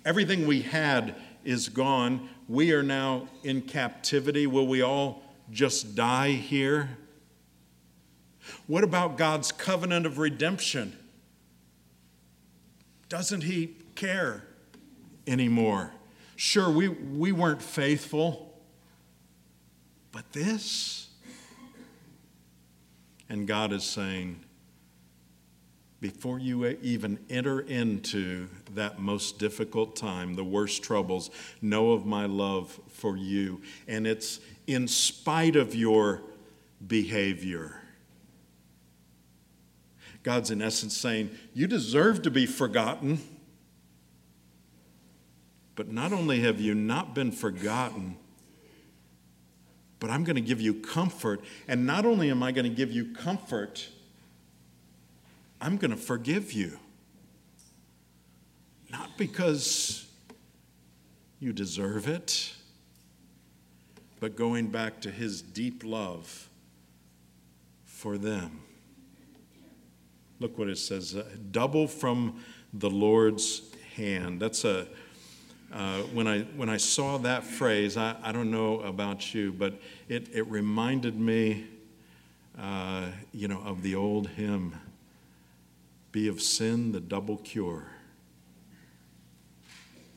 Everything 0.04 0.46
we 0.46 0.62
had 0.62 1.14
is 1.44 1.68
gone. 1.68 2.28
We 2.48 2.72
are 2.72 2.82
now 2.82 3.28
in 3.42 3.62
captivity. 3.62 4.46
Will 4.46 4.66
we 4.66 4.82
all 4.82 5.22
just 5.50 5.94
die 5.94 6.32
here? 6.32 6.90
What 8.66 8.84
about 8.84 9.16
God's 9.16 9.52
covenant 9.52 10.06
of 10.06 10.18
redemption? 10.18 10.96
Doesn't 13.08 13.42
He 13.42 13.76
care 13.94 14.44
anymore? 15.26 15.92
Sure, 16.36 16.70
we, 16.70 16.88
we 16.88 17.32
weren't 17.32 17.62
faithful, 17.62 18.58
but 20.12 20.32
this? 20.32 21.08
And 23.28 23.46
God 23.46 23.72
is 23.72 23.84
saying, 23.84 24.40
before 26.00 26.38
you 26.38 26.66
even 26.82 27.18
enter 27.28 27.60
into 27.60 28.48
that 28.74 28.98
most 28.98 29.38
difficult 29.38 29.96
time, 29.96 30.34
the 30.34 30.44
worst 30.44 30.82
troubles, 30.82 31.30
know 31.60 31.92
of 31.92 32.06
my 32.06 32.24
love 32.24 32.80
for 32.88 33.16
you. 33.16 33.60
And 33.86 34.06
it's 34.06 34.40
in 34.66 34.88
spite 34.88 35.56
of 35.56 35.74
your 35.74 36.22
behavior. 36.86 37.82
God's 40.22 40.50
in 40.50 40.60
essence 40.60 40.96
saying, 40.96 41.30
You 41.54 41.66
deserve 41.66 42.22
to 42.22 42.30
be 42.30 42.46
forgotten. 42.46 43.20
But 45.76 45.90
not 45.90 46.12
only 46.12 46.40
have 46.40 46.60
you 46.60 46.74
not 46.74 47.14
been 47.14 47.32
forgotten, 47.32 48.16
but 49.98 50.10
I'm 50.10 50.24
going 50.24 50.36
to 50.36 50.42
give 50.42 50.60
you 50.60 50.74
comfort. 50.74 51.42
And 51.68 51.86
not 51.86 52.04
only 52.04 52.30
am 52.30 52.42
I 52.42 52.52
going 52.52 52.68
to 52.68 52.74
give 52.74 52.92
you 52.92 53.14
comfort, 53.14 53.88
I'm 55.60 55.76
going 55.76 55.90
to 55.90 55.96
forgive 55.96 56.52
you. 56.52 56.78
Not 58.90 59.16
because 59.16 60.06
you 61.38 61.52
deserve 61.52 62.08
it, 62.08 62.52
but 64.18 64.36
going 64.36 64.66
back 64.66 65.00
to 65.02 65.10
his 65.10 65.40
deep 65.40 65.82
love 65.84 66.48
for 67.86 68.18
them. 68.18 68.60
Look 70.40 70.58
what 70.58 70.68
it 70.68 70.78
says 70.78 71.14
uh, 71.14 71.24
double 71.52 71.86
from 71.86 72.42
the 72.72 72.90
Lord's 72.90 73.62
hand. 73.94 74.40
That's 74.40 74.64
a 74.64 74.88
uh, 75.72 76.00
when, 76.14 76.26
I, 76.26 76.40
when 76.56 76.68
I 76.68 76.78
saw 76.78 77.18
that 77.18 77.44
phrase, 77.44 77.96
I, 77.96 78.16
I 78.24 78.32
don't 78.32 78.50
know 78.50 78.80
about 78.80 79.32
you, 79.34 79.52
but 79.52 79.74
it, 80.08 80.28
it 80.34 80.42
reminded 80.50 81.18
me, 81.18 81.66
uh, 82.58 83.06
you 83.32 83.46
know, 83.46 83.62
of 83.64 83.82
the 83.82 83.94
old 83.94 84.30
hymn, 84.30 84.74
Be 86.10 86.26
of 86.26 86.42
sin 86.42 86.90
the 86.90 86.98
double 86.98 87.36
cure. 87.36 87.86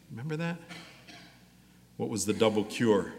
Remember 0.10 0.36
that? 0.38 0.58
What 1.98 2.10
was 2.10 2.26
the 2.26 2.34
double 2.34 2.63
cure? 2.63 3.13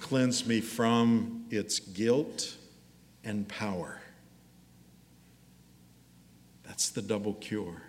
Cleanse 0.00 0.46
me 0.46 0.62
from 0.62 1.44
its 1.50 1.80
guilt 1.80 2.56
and 3.24 3.46
power. 3.46 4.00
That's 6.74 6.88
the 6.88 7.02
double 7.02 7.34
cure. 7.34 7.82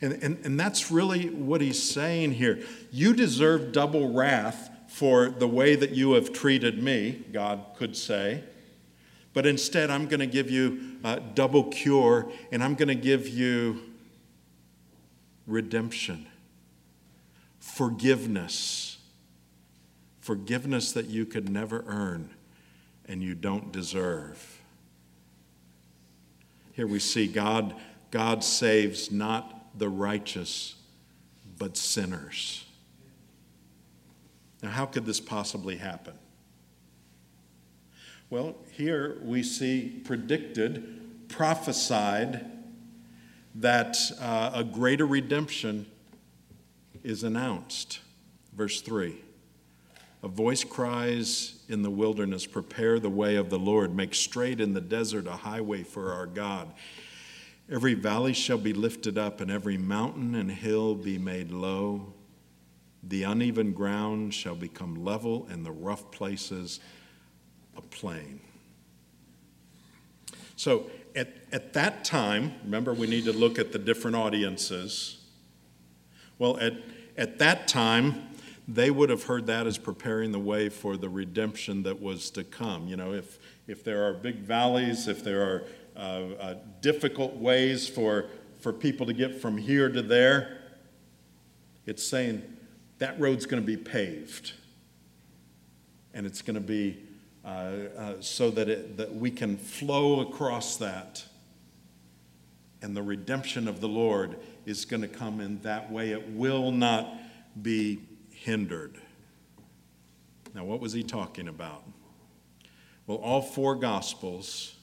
And, 0.00 0.14
and, 0.24 0.44
and 0.44 0.58
that's 0.58 0.90
really 0.90 1.30
what 1.30 1.60
he's 1.60 1.80
saying 1.80 2.32
here. 2.32 2.64
You 2.90 3.14
deserve 3.14 3.70
double 3.70 4.12
wrath 4.12 4.68
for 4.88 5.28
the 5.28 5.46
way 5.46 5.76
that 5.76 5.90
you 5.90 6.14
have 6.14 6.32
treated 6.32 6.82
me, 6.82 7.22
God 7.32 7.64
could 7.76 7.96
say. 7.96 8.42
But 9.34 9.46
instead, 9.46 9.88
I'm 9.88 10.08
going 10.08 10.18
to 10.18 10.26
give 10.26 10.50
you 10.50 10.96
a 11.04 11.20
double 11.20 11.62
cure, 11.62 12.28
and 12.50 12.60
I'm 12.60 12.74
going 12.74 12.88
to 12.88 12.96
give 12.96 13.28
you 13.28 13.82
redemption, 15.46 16.26
forgiveness, 17.60 18.98
forgiveness 20.20 20.90
that 20.90 21.06
you 21.06 21.24
could 21.24 21.48
never 21.48 21.84
earn 21.86 22.30
and 23.06 23.22
you 23.22 23.36
don't 23.36 23.70
deserve. 23.70 24.57
Here 26.78 26.86
we 26.86 27.00
see 27.00 27.26
God, 27.26 27.74
God 28.12 28.44
saves 28.44 29.10
not 29.10 29.76
the 29.76 29.88
righteous, 29.88 30.76
but 31.58 31.76
sinners. 31.76 32.66
Now, 34.62 34.68
how 34.68 34.86
could 34.86 35.04
this 35.04 35.18
possibly 35.18 35.74
happen? 35.74 36.14
Well, 38.30 38.54
here 38.70 39.18
we 39.24 39.42
see 39.42 40.00
predicted, 40.04 41.26
prophesied, 41.28 42.46
that 43.56 43.96
uh, 44.20 44.52
a 44.54 44.62
greater 44.62 45.04
redemption 45.04 45.84
is 47.02 47.24
announced. 47.24 47.98
Verse 48.54 48.82
3 48.82 49.16
A 50.22 50.28
voice 50.28 50.64
cries 50.64 51.60
in 51.68 51.82
the 51.82 51.90
wilderness, 51.90 52.44
Prepare 52.44 52.98
the 52.98 53.10
way 53.10 53.36
of 53.36 53.50
the 53.50 53.58
Lord, 53.58 53.94
make 53.94 54.14
straight 54.14 54.60
in 54.60 54.74
the 54.74 54.80
desert 54.80 55.26
a 55.26 55.32
highway 55.32 55.84
for 55.84 56.12
our 56.12 56.26
God. 56.26 56.72
Every 57.70 57.94
valley 57.94 58.32
shall 58.32 58.58
be 58.58 58.72
lifted 58.72 59.16
up, 59.16 59.40
and 59.40 59.50
every 59.50 59.76
mountain 59.76 60.34
and 60.34 60.50
hill 60.50 60.94
be 60.94 61.18
made 61.18 61.52
low. 61.52 62.14
The 63.02 63.22
uneven 63.22 63.72
ground 63.72 64.34
shall 64.34 64.56
become 64.56 65.04
level, 65.04 65.46
and 65.50 65.64
the 65.64 65.70
rough 65.70 66.10
places 66.10 66.80
a 67.76 67.82
plain. 67.82 68.40
So, 70.56 70.90
at, 71.14 71.32
at 71.52 71.72
that 71.74 72.04
time, 72.04 72.54
remember 72.64 72.92
we 72.92 73.06
need 73.06 73.24
to 73.26 73.32
look 73.32 73.58
at 73.58 73.70
the 73.70 73.78
different 73.78 74.16
audiences. 74.16 75.18
Well, 76.38 76.58
at, 76.58 76.72
at 77.16 77.38
that 77.38 77.68
time, 77.68 78.28
they 78.68 78.90
would 78.90 79.08
have 79.08 79.24
heard 79.24 79.46
that 79.46 79.66
as 79.66 79.78
preparing 79.78 80.30
the 80.30 80.38
way 80.38 80.68
for 80.68 80.98
the 80.98 81.08
redemption 81.08 81.82
that 81.84 82.00
was 82.00 82.30
to 82.30 82.44
come. 82.44 82.86
You 82.86 82.96
know, 82.96 83.14
if, 83.14 83.38
if 83.66 83.82
there 83.82 84.06
are 84.06 84.12
big 84.12 84.36
valleys, 84.40 85.08
if 85.08 85.24
there 85.24 85.42
are 85.42 85.64
uh, 85.98 86.28
uh, 86.38 86.54
difficult 86.80 87.34
ways 87.34 87.88
for, 87.88 88.26
for 88.60 88.72
people 88.72 89.04
to 89.04 89.12
get 89.12 89.42
from 89.42 89.56
here 89.56 89.88
to 89.88 90.00
there. 90.00 90.58
It's 91.86 92.06
saying 92.06 92.42
that 92.98 93.18
road's 93.18 93.46
going 93.46 93.60
to 93.60 93.66
be 93.66 93.76
paved. 93.76 94.52
And 96.14 96.24
it's 96.24 96.40
going 96.40 96.54
to 96.54 96.60
be 96.60 97.02
uh, 97.44 97.48
uh, 97.48 98.14
so 98.20 98.50
that, 98.52 98.68
it, 98.68 98.96
that 98.96 99.12
we 99.12 99.32
can 99.32 99.56
flow 99.56 100.20
across 100.20 100.76
that. 100.76 101.24
And 102.80 102.96
the 102.96 103.02
redemption 103.02 103.66
of 103.66 103.80
the 103.80 103.88
Lord 103.88 104.38
is 104.66 104.84
going 104.84 105.02
to 105.02 105.08
come 105.08 105.40
in 105.40 105.60
that 105.62 105.90
way. 105.90 106.12
It 106.12 106.28
will 106.28 106.70
not 106.70 107.12
be 107.60 108.02
hindered. 108.44 109.00
Now, 110.54 110.64
what 110.64 110.80
was 110.80 110.92
he 110.92 111.02
talking 111.02 111.48
about? 111.48 111.84
Well, 113.06 113.18
all 113.18 113.42
four 113.42 113.74
Gospels 113.74 114.74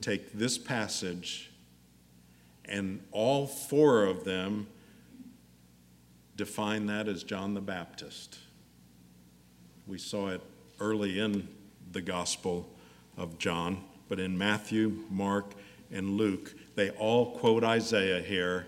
take 0.00 0.32
this 0.32 0.58
passage, 0.58 1.50
and 2.64 3.02
all 3.10 3.46
four 3.46 4.04
of 4.04 4.24
them 4.24 4.66
define 6.36 6.86
that 6.86 7.08
as 7.08 7.22
John 7.22 7.54
the 7.54 7.60
Baptist. 7.60 8.38
We 9.86 9.98
saw 9.98 10.28
it 10.28 10.40
early 10.80 11.18
in 11.20 11.48
the 11.92 12.00
Gospel 12.00 12.68
of 13.16 13.38
John, 13.38 13.84
but 14.08 14.18
in 14.18 14.36
Matthew, 14.36 15.04
Mark, 15.10 15.52
and 15.92 16.16
Luke, 16.16 16.54
they 16.74 16.90
all 16.90 17.38
quote 17.38 17.62
Isaiah 17.62 18.20
here 18.20 18.66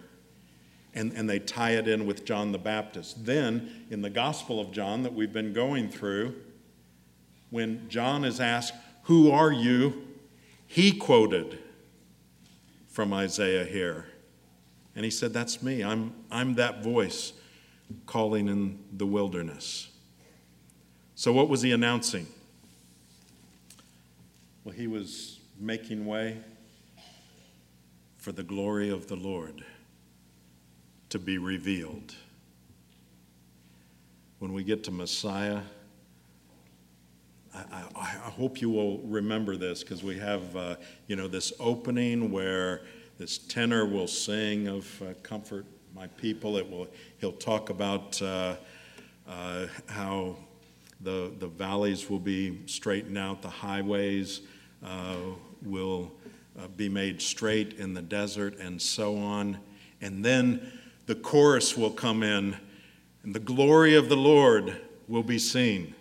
and, 0.96 1.12
and 1.12 1.28
they 1.28 1.38
tie 1.38 1.72
it 1.72 1.86
in 1.86 2.06
with 2.06 2.24
John 2.24 2.52
the 2.52 2.58
Baptist. 2.58 3.26
Then, 3.26 3.84
in 3.90 4.00
the 4.00 4.10
Gospel 4.10 4.58
of 4.58 4.72
John 4.72 5.02
that 5.02 5.12
we've 5.12 5.32
been 5.32 5.52
going 5.52 5.90
through, 5.90 6.34
when 7.50 7.86
John 7.90 8.24
is 8.24 8.40
asked, 8.40 8.72
Who 9.04 9.30
are 9.30 9.52
you? 9.52 10.08
He 10.66 10.92
quoted 10.92 11.58
from 12.88 13.12
Isaiah 13.12 13.64
here. 13.64 14.06
And 14.96 15.04
he 15.04 15.10
said, 15.10 15.34
That's 15.34 15.62
me. 15.62 15.84
I'm, 15.84 16.14
I'm 16.30 16.54
that 16.54 16.82
voice 16.82 17.34
calling 18.06 18.48
in 18.48 18.82
the 18.90 19.06
wilderness. 19.06 19.90
So, 21.14 21.30
what 21.30 21.50
was 21.50 21.60
he 21.60 21.72
announcing? 21.72 22.26
Well, 24.64 24.74
he 24.74 24.86
was 24.86 25.40
making 25.60 26.06
way 26.06 26.38
for 28.16 28.32
the 28.32 28.42
glory 28.42 28.88
of 28.88 29.08
the 29.08 29.14
Lord 29.14 29.62
to 31.16 31.24
be 31.24 31.38
revealed. 31.38 32.14
When 34.38 34.52
we 34.52 34.62
get 34.62 34.84
to 34.84 34.90
Messiah, 34.90 35.62
I, 37.54 37.58
I, 37.58 38.00
I 38.00 38.30
hope 38.30 38.60
you 38.60 38.68
will 38.68 38.98
remember 38.98 39.56
this 39.56 39.82
because 39.82 40.04
we 40.04 40.18
have, 40.18 40.54
uh, 40.54 40.76
you 41.06 41.16
know, 41.16 41.26
this 41.26 41.54
opening 41.58 42.30
where 42.30 42.82
this 43.16 43.38
tenor 43.38 43.86
will 43.86 44.06
sing 44.06 44.68
of 44.68 45.02
uh, 45.02 45.14
comfort 45.22 45.64
my 45.94 46.06
people. 46.06 46.58
It 46.58 46.70
will, 46.70 46.86
he'll 47.16 47.32
talk 47.32 47.70
about 47.70 48.20
uh, 48.20 48.56
uh, 49.26 49.68
how 49.86 50.36
the, 51.00 51.32
the 51.38 51.48
valleys 51.48 52.10
will 52.10 52.18
be 52.18 52.60
straightened 52.66 53.16
out, 53.16 53.40
the 53.40 53.48
highways 53.48 54.42
uh, 54.84 55.16
will 55.62 56.12
uh, 56.58 56.68
be 56.76 56.90
made 56.90 57.22
straight 57.22 57.72
in 57.78 57.94
the 57.94 58.02
desert, 58.02 58.58
and 58.58 58.82
so 58.82 59.16
on. 59.16 59.56
And 60.02 60.22
then 60.22 60.75
the 61.06 61.14
chorus 61.14 61.76
will 61.76 61.90
come 61.90 62.22
in, 62.22 62.56
and 63.22 63.34
the 63.34 63.40
glory 63.40 63.94
of 63.94 64.08
the 64.08 64.16
Lord 64.16 64.76
will 65.08 65.22
be 65.22 65.38
seen. 65.38 65.94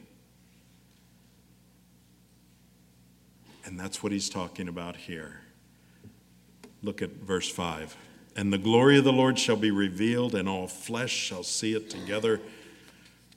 And 3.65 3.79
that's 3.79 4.03
what 4.03 4.11
he's 4.11 4.29
talking 4.29 4.67
about 4.67 4.95
here. 4.95 5.41
Look 6.81 7.01
at 7.01 7.11
verse 7.11 7.49
5. 7.49 7.95
And 8.35 8.51
the 8.51 8.57
glory 8.57 8.97
of 8.97 9.03
the 9.03 9.13
Lord 9.13 9.39
shall 9.39 9.55
be 9.55 9.71
revealed, 9.71 10.35
and 10.35 10.49
all 10.49 10.67
flesh 10.67 11.11
shall 11.11 11.43
see 11.43 11.73
it 11.73 11.89
together, 11.89 12.41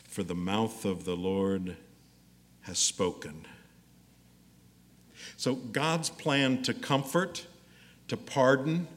for 0.08 0.22
the 0.22 0.34
mouth 0.34 0.84
of 0.84 1.04
the 1.04 1.16
Lord 1.16 1.76
has 2.62 2.78
spoken. 2.78 3.46
So, 5.36 5.54
God's 5.54 6.10
plan 6.10 6.62
to 6.62 6.74
comfort, 6.74 7.46
to 8.08 8.16
pardon, 8.16 8.88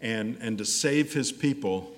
and, 0.00 0.38
and 0.40 0.56
to 0.58 0.64
save 0.64 1.12
his 1.12 1.30
people 1.30 1.92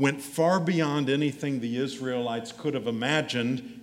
went 0.00 0.22
far 0.22 0.58
beyond 0.58 1.10
anything 1.10 1.60
the 1.60 1.76
Israelites 1.76 2.52
could 2.52 2.72
have 2.72 2.86
imagined. 2.86 3.82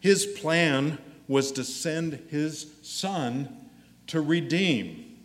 His 0.00 0.24
plan 0.24 0.96
was 1.28 1.52
to 1.52 1.64
send 1.64 2.14
his 2.30 2.72
son 2.80 3.68
to 4.06 4.22
redeem. 4.22 5.18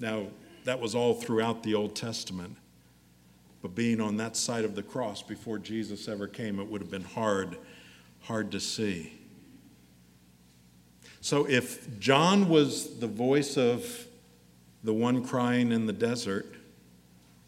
Now, 0.00 0.28
that 0.64 0.80
was 0.80 0.94
all 0.94 1.12
throughout 1.12 1.62
the 1.62 1.74
Old 1.74 1.94
Testament. 1.94 2.56
But 3.60 3.74
being 3.74 4.00
on 4.00 4.16
that 4.16 4.36
side 4.38 4.64
of 4.64 4.74
the 4.74 4.82
cross 4.82 5.22
before 5.22 5.58
Jesus 5.58 6.08
ever 6.08 6.26
came, 6.26 6.58
it 6.58 6.66
would 6.66 6.80
have 6.80 6.90
been 6.90 7.04
hard, 7.04 7.58
hard 8.22 8.50
to 8.52 8.58
see. 8.58 9.12
So 11.20 11.44
if 11.44 12.00
John 12.00 12.48
was 12.48 12.98
the 13.00 13.06
voice 13.06 13.58
of 13.58 14.06
the 14.82 14.94
one 14.94 15.24
crying 15.24 15.70
in 15.70 15.84
the 15.86 15.92
desert, 15.92 16.56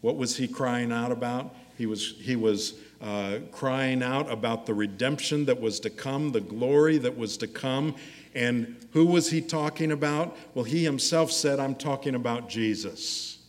what 0.05 0.17
was 0.17 0.37
he 0.37 0.47
crying 0.47 0.91
out 0.91 1.11
about? 1.11 1.55
He 1.79 1.87
was, 1.87 2.13
he 2.21 2.35
was 2.35 2.75
uh, 3.01 3.39
crying 3.51 4.03
out 4.03 4.31
about 4.31 4.67
the 4.67 4.73
redemption 4.75 5.45
that 5.45 5.59
was 5.59 5.79
to 5.79 5.89
come, 5.89 6.31
the 6.31 6.41
glory 6.41 6.99
that 6.99 7.17
was 7.17 7.37
to 7.37 7.47
come. 7.47 7.95
And 8.35 8.85
who 8.91 9.07
was 9.07 9.31
he 9.31 9.41
talking 9.41 9.91
about? 9.91 10.37
Well, 10.53 10.63
he 10.63 10.83
himself 10.83 11.31
said, 11.31 11.59
I'm 11.59 11.73
talking 11.73 12.13
about 12.13 12.49
Jesus. 12.49 13.39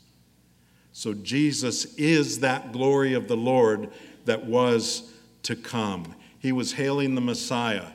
So 0.93 1.13
Jesus 1.13 1.95
is 1.97 2.41
that 2.41 2.73
glory 2.73 3.13
of 3.13 3.29
the 3.29 3.37
Lord 3.37 3.91
that 4.25 4.47
was 4.47 5.13
to 5.43 5.57
come. 5.57 6.15
He 6.39 6.53
was 6.53 6.73
hailing 6.73 7.15
the 7.15 7.21
Messiah 7.21 7.89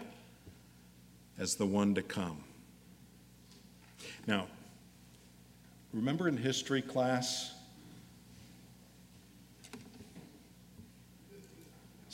as 1.39 1.55
the 1.55 1.65
one 1.65 1.95
to 1.95 2.03
come. 2.03 2.43
Now, 4.27 4.45
remember 5.91 6.27
in 6.27 6.37
history 6.37 6.83
class? 6.83 7.55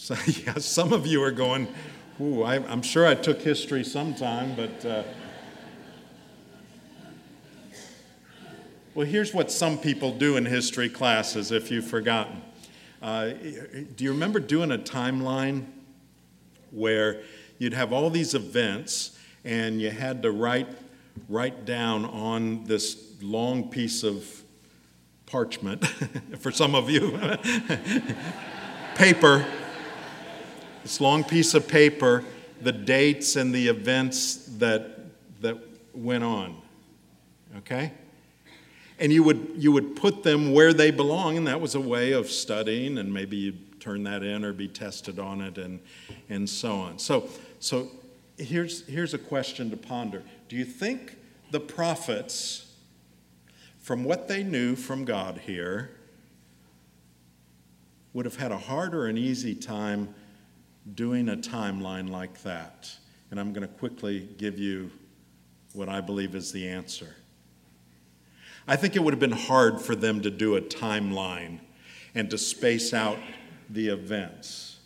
So, 0.07 0.15
yeah, 0.45 0.53
some 0.59 0.93
of 0.93 1.05
you 1.05 1.21
are 1.21 1.31
going, 1.31 1.67
ooh, 2.21 2.41
I, 2.41 2.55
am 2.71 2.81
sure 2.81 3.05
I 3.05 3.13
took 3.13 3.41
history 3.41 3.83
sometime, 3.83 4.55
but. 4.55 4.85
Uh, 4.85 5.03
well, 8.95 9.05
here's 9.05 9.33
what 9.33 9.51
some 9.51 9.77
people 9.77 10.17
do 10.17 10.37
in 10.37 10.45
history 10.45 10.87
classes, 10.87 11.51
if 11.51 11.69
you've 11.69 11.87
forgotten. 11.89 12.41
Uh, 13.01 13.31
do 13.97 14.05
you 14.05 14.13
remember 14.13 14.39
doing 14.39 14.71
a 14.71 14.77
timeline 14.77 15.65
where 16.71 17.21
you'd 17.57 17.73
have 17.73 17.91
all 17.91 18.09
these 18.09 18.33
events 18.33 19.19
and 19.43 19.81
you 19.81 19.89
had 19.89 20.23
to 20.23 20.31
write, 20.31 20.69
write 21.27 21.65
down 21.65 22.05
on 22.05 22.63
this 22.63 23.13
long 23.21 23.67
piece 23.67 24.03
of 24.05 24.25
parchment, 25.25 25.85
for 26.39 26.53
some 26.53 26.75
of 26.75 26.89
you, 26.89 27.19
paper, 28.95 29.45
this 30.87 31.01
long 31.01 31.21
piece 31.21 31.53
of 31.53 31.67
paper, 31.67 32.23
the 32.61 32.71
dates 32.71 33.35
and 33.35 33.53
the 33.53 33.67
events 33.67 34.45
that, 34.57 34.99
that 35.41 35.57
went 35.93 36.23
on. 36.23 36.55
Okay? 37.57 37.91
And 38.97 39.11
you 39.11 39.21
would, 39.21 39.51
you 39.57 39.73
would 39.73 39.97
put 39.97 40.23
them 40.23 40.53
where 40.53 40.71
they 40.71 40.91
belong, 40.91 41.35
and 41.35 41.45
that 41.45 41.59
was 41.59 41.75
a 41.75 41.81
way 41.81 42.13
of 42.13 42.29
studying, 42.29 42.99
and 42.99 43.13
maybe 43.13 43.35
you'd 43.35 43.81
turn 43.81 44.03
that 44.03 44.23
in 44.23 44.45
or 44.45 44.53
be 44.53 44.69
tested 44.69 45.19
on 45.19 45.41
it, 45.41 45.57
and, 45.57 45.81
and 46.29 46.49
so 46.49 46.77
on. 46.77 46.99
So, 46.99 47.27
so 47.59 47.89
here's, 48.37 48.87
here's 48.87 49.13
a 49.13 49.19
question 49.19 49.69
to 49.71 49.75
ponder 49.75 50.23
Do 50.47 50.55
you 50.55 50.63
think 50.63 51.17
the 51.51 51.59
prophets, 51.59 52.73
from 53.77 54.05
what 54.05 54.29
they 54.29 54.41
knew 54.41 54.77
from 54.77 55.03
God 55.03 55.39
here, 55.39 55.91
would 58.13 58.23
have 58.23 58.37
had 58.37 58.53
a 58.53 58.57
hard 58.57 58.95
or 58.95 59.07
an 59.07 59.17
easy 59.17 59.53
time 59.53 60.15
doing 60.95 61.29
a 61.29 61.35
timeline 61.35 62.09
like 62.09 62.41
that? 62.43 62.95
And 63.29 63.39
I'm 63.39 63.53
going 63.53 63.67
to 63.67 63.73
quickly 63.73 64.27
give 64.37 64.57
you 64.57 64.91
what 65.73 65.89
I 65.89 66.01
believe 66.01 66.35
is 66.35 66.51
the 66.51 66.67
answer. 66.67 67.15
I 68.67 68.75
think 68.75 68.95
it 68.95 68.99
would 68.99 69.13
have 69.13 69.19
been 69.19 69.31
hard 69.31 69.81
for 69.81 69.95
them 69.95 70.21
to 70.21 70.29
do 70.29 70.55
a 70.55 70.61
timeline 70.61 71.59
and 72.15 72.29
to 72.29 72.37
space 72.37 72.93
out 72.93 73.17
the 73.69 73.87
events. 73.87 74.79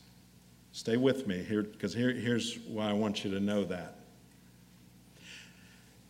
Stay 0.71 0.97
with 0.97 1.27
me 1.27 1.43
here, 1.43 1.63
because 1.63 1.93
here, 1.93 2.11
here's 2.11 2.57
why 2.59 2.89
I 2.89 2.93
want 2.93 3.23
you 3.23 3.31
to 3.31 3.39
know 3.39 3.63
that. 3.65 3.95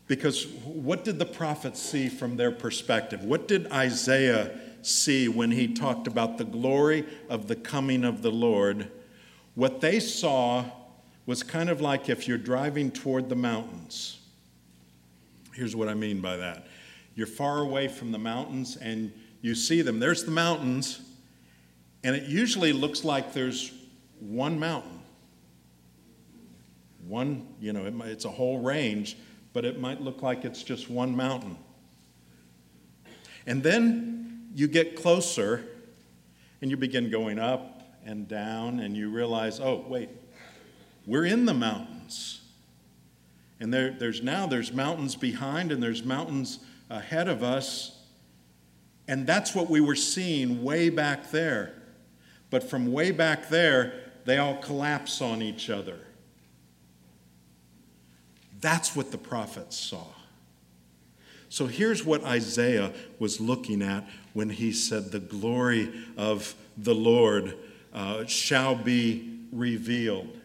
Because 0.08 0.47
what 0.65 1.06
did 1.06 1.19
the 1.19 1.25
prophets 1.25 1.82
see 1.82 2.10
from 2.10 2.36
their 2.36 2.51
perspective? 2.51 3.23
What 3.23 3.47
did 3.47 3.71
Isaiah 3.71 4.60
see 4.82 5.27
when 5.30 5.51
he 5.51 5.73
talked 5.73 6.08
about 6.08 6.38
the 6.38 6.43
glory 6.43 7.06
of 7.30 7.47
the 7.47 7.56
coming 7.56 8.04
of 8.04 8.21
the 8.21 8.32
Lord? 8.32 8.91
What 9.55 9.81
they 9.81 9.99
saw 9.99 10.65
was 11.25 11.43
kind 11.43 11.69
of 11.69 11.81
like 11.81 12.09
if 12.09 12.27
you're 12.27 12.37
driving 12.37 12.91
toward 12.91 13.29
the 13.29 13.35
mountains. 13.35 14.19
Here's 15.53 15.75
what 15.75 15.87
I 15.87 15.93
mean 15.93 16.21
by 16.21 16.37
that 16.37 16.67
you're 17.13 17.27
far 17.27 17.59
away 17.59 17.87
from 17.89 18.11
the 18.11 18.17
mountains 18.17 18.77
and 18.77 19.11
you 19.41 19.53
see 19.55 19.81
them. 19.81 19.99
There's 19.99 20.23
the 20.23 20.31
mountains, 20.31 21.01
and 22.03 22.15
it 22.15 22.23
usually 22.23 22.73
looks 22.73 23.03
like 23.03 23.33
there's 23.33 23.73
one 24.19 24.59
mountain. 24.59 24.99
One, 27.07 27.47
you 27.59 27.73
know, 27.73 27.85
it 27.85 27.93
might, 27.93 28.09
it's 28.09 28.25
a 28.25 28.29
whole 28.29 28.59
range, 28.59 29.17
but 29.51 29.65
it 29.65 29.79
might 29.79 29.99
look 29.99 30.21
like 30.21 30.45
it's 30.45 30.63
just 30.63 30.89
one 30.89 31.15
mountain. 31.15 31.57
And 33.47 33.63
then 33.63 34.49
you 34.53 34.67
get 34.67 34.95
closer 34.95 35.65
and 36.61 36.69
you 36.69 36.77
begin 36.77 37.09
going 37.09 37.39
up 37.39 37.80
and 38.05 38.27
down, 38.27 38.79
and 38.79 38.95
you 38.95 39.09
realize, 39.09 39.59
oh, 39.59 39.85
wait, 39.87 40.09
we're 41.05 41.25
in 41.25 41.45
the 41.45 41.53
mountains. 41.53 42.41
And 43.59 43.73
there, 43.73 43.91
there's 43.91 44.23
now 44.23 44.47
there's 44.47 44.73
mountains 44.73 45.15
behind 45.15 45.71
and 45.71 45.81
there's 45.81 46.03
mountains 46.03 46.59
ahead 46.89 47.27
of 47.27 47.43
us. 47.43 47.99
And 49.07 49.27
that's 49.27 49.53
what 49.53 49.69
we 49.69 49.81
were 49.81 49.95
seeing 49.95 50.63
way 50.63 50.89
back 50.89 51.31
there. 51.31 51.73
But 52.49 52.63
from 52.63 52.91
way 52.91 53.11
back 53.11 53.49
there, 53.49 53.93
they 54.25 54.37
all 54.37 54.57
collapse 54.57 55.21
on 55.21 55.41
each 55.41 55.69
other. 55.69 55.99
That's 58.59 58.95
what 58.95 59.11
the 59.11 59.17
prophets 59.17 59.77
saw. 59.77 60.05
So 61.49 61.67
here's 61.67 62.05
what 62.05 62.23
Isaiah 62.23 62.93
was 63.19 63.41
looking 63.41 63.81
at 63.81 64.07
when 64.33 64.49
he 64.49 64.71
said, 64.71 65.11
The 65.11 65.19
glory 65.19 65.91
of 66.15 66.55
the 66.77 66.95
Lord 66.95 67.57
uh, 67.93 68.25
shall 68.25 68.75
be 68.75 69.39
revealed. 69.51 70.38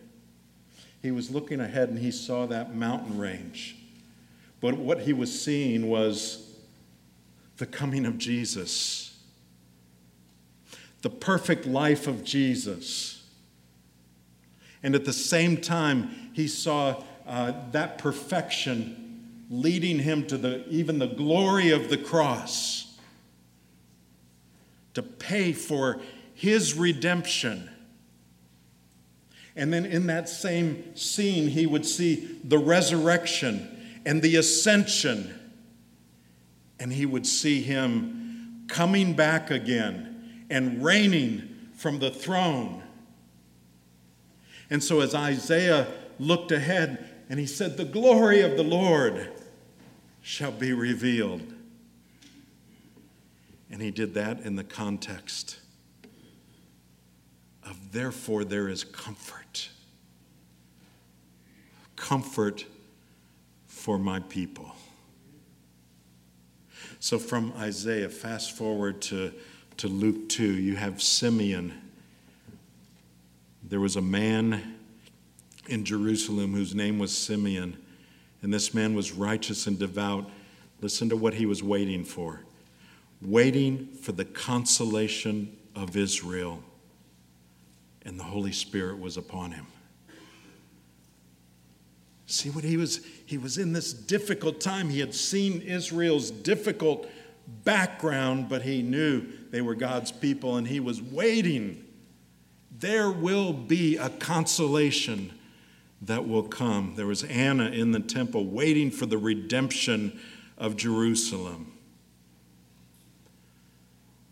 He 1.02 1.10
was 1.10 1.30
looking 1.30 1.60
ahead 1.60 1.88
and 1.88 1.98
he 1.98 2.10
saw 2.10 2.46
that 2.46 2.74
mountain 2.74 3.18
range. 3.18 3.76
But 4.60 4.76
what 4.76 5.00
he 5.00 5.12
was 5.12 5.40
seeing 5.40 5.88
was 5.88 6.56
the 7.58 7.66
coming 7.66 8.06
of 8.06 8.18
Jesus, 8.18 9.18
the 11.02 11.10
perfect 11.10 11.66
life 11.66 12.06
of 12.06 12.24
Jesus 12.24 13.16
and 14.86 14.94
at 14.94 15.04
the 15.04 15.12
same 15.12 15.56
time, 15.56 16.30
he 16.32 16.46
saw 16.46 17.02
uh, 17.26 17.52
that 17.72 17.98
perfection 17.98 19.44
leading 19.50 19.98
him 19.98 20.24
to 20.28 20.36
the, 20.38 20.64
even 20.68 21.00
the 21.00 21.08
glory 21.08 21.70
of 21.70 21.88
the 21.88 21.96
cross 21.96 22.96
to 24.94 25.02
pay 25.02 25.52
for 25.52 26.00
his 26.36 26.74
redemption. 26.74 27.70
And 29.56 29.72
then 29.72 29.86
in 29.86 30.06
that 30.08 30.28
same 30.28 30.94
scene, 30.94 31.48
he 31.48 31.66
would 31.66 31.86
see 31.86 32.38
the 32.44 32.58
resurrection 32.58 34.02
and 34.04 34.20
the 34.20 34.36
ascension. 34.36 35.34
And 36.78 36.92
he 36.92 37.06
would 37.06 37.26
see 37.26 37.62
him 37.62 38.66
coming 38.68 39.14
back 39.14 39.50
again 39.50 40.44
and 40.50 40.84
reigning 40.84 41.70
from 41.74 42.00
the 42.00 42.10
throne. 42.10 42.82
And 44.68 44.84
so, 44.84 45.00
as 45.00 45.14
Isaiah 45.14 45.86
looked 46.18 46.52
ahead 46.52 47.08
and 47.30 47.40
he 47.40 47.46
said, 47.46 47.78
The 47.78 47.84
glory 47.86 48.42
of 48.42 48.58
the 48.58 48.62
Lord 48.62 49.32
shall 50.20 50.52
be 50.52 50.74
revealed. 50.74 51.54
And 53.70 53.80
he 53.80 53.90
did 53.90 54.12
that 54.14 54.40
in 54.40 54.56
the 54.56 54.64
context 54.64 55.60
of, 57.66 57.92
therefore, 57.92 58.44
there 58.44 58.68
is 58.68 58.84
comfort. 58.84 59.68
Comfort 61.96 62.64
for 63.66 63.98
my 63.98 64.20
people. 64.20 64.74
So, 66.98 67.18
from 67.18 67.52
Isaiah, 67.58 68.08
fast 68.08 68.56
forward 68.56 69.02
to, 69.02 69.32
to 69.78 69.88
Luke 69.88 70.28
2, 70.28 70.44
you 70.44 70.76
have 70.76 71.02
Simeon. 71.02 71.74
There 73.62 73.80
was 73.80 73.96
a 73.96 74.02
man 74.02 74.76
in 75.68 75.84
Jerusalem 75.84 76.54
whose 76.54 76.74
name 76.74 76.98
was 76.98 77.16
Simeon, 77.16 77.76
and 78.42 78.54
this 78.54 78.72
man 78.72 78.94
was 78.94 79.12
righteous 79.12 79.66
and 79.66 79.78
devout. 79.78 80.30
Listen 80.80 81.08
to 81.08 81.16
what 81.16 81.34
he 81.34 81.46
was 81.46 81.62
waiting 81.62 82.04
for 82.04 82.40
waiting 83.22 83.86
for 84.02 84.12
the 84.12 84.24
consolation 84.24 85.56
of 85.74 85.96
Israel, 85.96 86.62
and 88.06 88.18
the 88.18 88.24
Holy 88.24 88.52
Spirit 88.52 88.98
was 89.00 89.16
upon 89.16 89.50
him. 89.50 89.66
See 92.26 92.50
what 92.50 92.64
he 92.64 92.76
was 92.76 93.04
he 93.26 93.36
was 93.36 93.58
in 93.58 93.72
this 93.72 93.92
difficult 93.92 94.60
time. 94.60 94.88
He 94.88 95.00
had 95.00 95.14
seen 95.14 95.60
Israel's 95.60 96.30
difficult 96.30 97.08
background, 97.64 98.48
but 98.48 98.62
he 98.62 98.82
knew 98.82 99.26
they 99.50 99.60
were 99.60 99.74
God's 99.74 100.12
people 100.12 100.56
and 100.56 100.66
he 100.66 100.80
was 100.80 101.02
waiting. 101.02 101.84
There 102.78 103.10
will 103.10 103.52
be 103.52 103.96
a 103.96 104.08
consolation 104.08 105.32
that 106.02 106.28
will 106.28 106.42
come. 106.42 106.94
There 106.96 107.06
was 107.06 107.24
Anna 107.24 107.70
in 107.70 107.92
the 107.92 108.00
temple 108.00 108.46
waiting 108.46 108.90
for 108.90 109.06
the 109.06 109.18
redemption 109.18 110.20
of 110.58 110.76
Jerusalem 110.76 111.72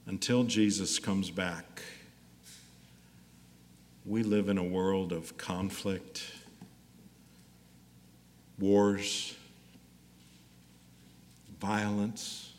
until 0.07 0.45
Jesus 0.45 0.99
comes 0.99 1.31
back. 1.31 1.83
We 4.05 4.23
live 4.23 4.49
in 4.49 4.59
a 4.59 4.65
world 4.65 5.13
of 5.13 5.37
conflict, 5.37 6.25
wars, 8.59 9.35
violence, 11.61 12.53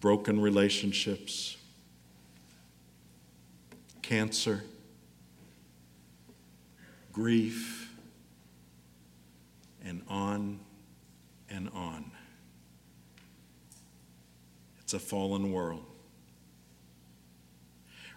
broken 0.00 0.40
relationships, 0.40 1.56
cancer 4.02 4.62
grief, 7.14 7.88
and 9.84 10.02
on 10.08 10.58
and 11.48 11.70
on. 11.72 12.10
It's 14.80 14.92
a 14.92 14.98
fallen 14.98 15.52
world. 15.52 15.93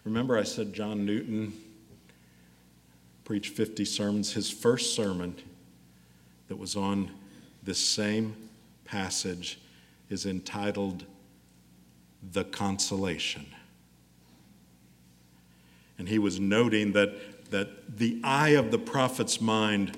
Remember, 0.08 0.38
I 0.38 0.44
said 0.44 0.72
John 0.72 1.06
Newton 1.06 1.52
preached 3.26 3.54
50 3.54 3.84
sermons. 3.84 4.32
His 4.32 4.50
first 4.50 4.96
sermon 4.96 5.36
that 6.48 6.58
was 6.58 6.78
on 6.78 7.12
this 7.62 7.78
same 7.78 8.34
passage 8.86 9.60
is 10.10 10.26
entitled 10.26 11.04
The 12.32 12.46
Consolation. 12.46 13.48
And 16.00 16.08
he 16.08 16.20
was 16.20 16.40
noting 16.40 16.94
that 16.94 17.52
that 17.52 17.98
the 17.98 18.22
eye 18.24 18.52
of 18.52 18.72
the 18.72 18.80
prophet's 18.80 19.42
mind 19.42 19.98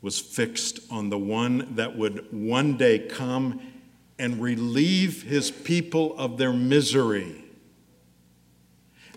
was 0.00 0.20
fixed 0.20 0.78
on 0.92 1.10
the 1.10 1.18
one 1.18 1.74
that 1.74 1.96
would 1.96 2.32
one 2.32 2.76
day 2.76 3.00
come 3.00 3.60
and 4.16 4.40
relieve 4.40 5.24
his 5.24 5.50
people 5.50 6.16
of 6.18 6.38
their 6.38 6.52
misery. 6.52 7.43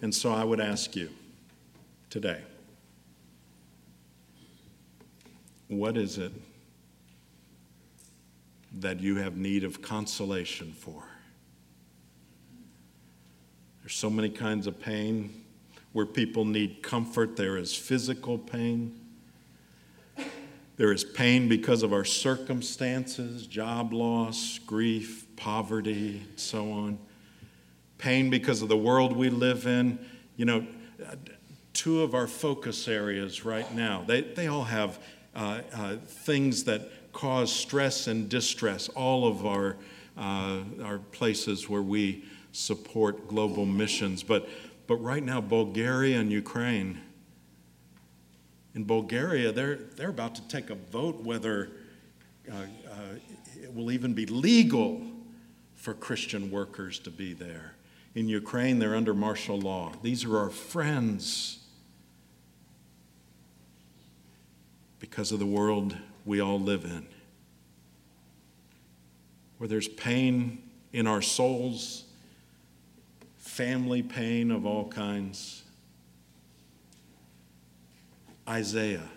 And 0.02 0.14
so 0.14 0.32
I 0.32 0.44
would 0.44 0.60
ask 0.60 0.96
you 0.96 1.10
today 2.10 2.42
what 5.68 5.98
is 5.98 6.18
it 6.18 6.32
that 8.80 9.00
you 9.02 9.18
have 9.18 9.36
need 9.38 9.64
of 9.64 9.82
consolation 9.82 10.72
for? 10.72 11.04
There's 13.82 13.96
so 13.96 14.10
many 14.10 14.30
kinds 14.30 14.68
of 14.68 14.80
pain 14.80 15.44
where 15.94 16.06
people 16.06 16.46
need 16.46 16.84
comfort, 16.84 17.36
there 17.36 17.58
is 17.58 17.74
physical 17.74 18.38
pain. 18.38 19.00
There 20.76 20.92
is 20.92 21.04
pain 21.04 21.50
because 21.50 21.82
of 21.82 21.92
our 21.92 22.06
circumstances, 22.06 23.48
job 23.48 23.94
loss, 23.94 24.60
grief, 24.60 25.26
poverty, 25.36 26.22
and 26.30 26.40
so 26.40 26.72
on. 26.72 27.00
Pain 27.98 28.30
because 28.30 28.62
of 28.62 28.70
the 28.70 28.78
world 28.78 29.16
we 29.16 29.30
live 29.30 29.66
in. 29.66 30.00
You 30.36 30.46
know, 30.46 30.68
two 31.74 32.02
of 32.02 32.14
our 32.14 32.28
focus 32.28 32.88
areas 32.88 33.46
right 33.46 33.74
now, 33.74 34.04
they, 34.06 34.22
they 34.22 34.48
all 34.48 34.64
have 34.64 35.00
uh, 35.36 35.62
uh, 35.74 35.96
things 35.98 36.64
that 36.66 37.14
cause 37.14 37.52
stress 37.52 38.08
and 38.08 38.30
distress. 38.30 38.90
All 38.90 39.28
of 39.28 39.46
our, 39.46 39.78
uh, 40.18 40.62
our 40.84 41.00
places 41.12 41.68
where 41.68 41.82
we 41.82 42.26
support 42.52 43.28
global 43.28 43.66
missions. 43.66 44.24
But 44.24 44.48
but 44.88 44.96
right 44.98 45.24
now, 45.24 45.42
Bulgaria 45.42 46.20
and 46.20 46.32
Ukraine, 46.32 47.02
in 48.74 48.86
Bulgaria, 48.86 49.52
they're, 49.52 49.76
they're 49.76 50.10
about 50.10 50.36
to 50.36 50.48
take 50.48 50.70
a 50.70 50.76
vote 50.76 51.22
whether 51.22 51.72
uh, 52.50 52.56
uh, 52.56 52.98
it 53.62 53.74
will 53.74 53.92
even 53.92 54.14
be 54.14 54.26
legal 54.26 55.02
for 55.76 55.94
Christian 55.94 56.50
workers 56.50 57.00
to 57.00 57.12
be 57.12 57.34
there. 57.34 57.74
In 58.16 58.28
Ukraine, 58.28 58.80
they're 58.80 58.96
under 58.96 59.14
martial 59.14 59.60
law. 59.60 59.92
These 60.02 60.26
are 60.26 60.38
our 60.38 60.50
friends 60.50 61.60
because 65.00 65.32
of 65.32 65.40
the 65.40 65.46
world 65.46 65.96
we 66.26 66.40
all 66.40 66.60
live 66.60 66.84
in, 66.84 67.08
where 69.58 69.68
there's 69.68 69.88
pain 69.88 70.64
in 70.92 71.06
our 71.06 71.22
souls 71.22 72.06
family 73.58 74.04
pain 74.04 74.52
of 74.52 74.68
all 74.68 74.88
kinds. 74.88 75.64
Isaiah. 78.48 79.10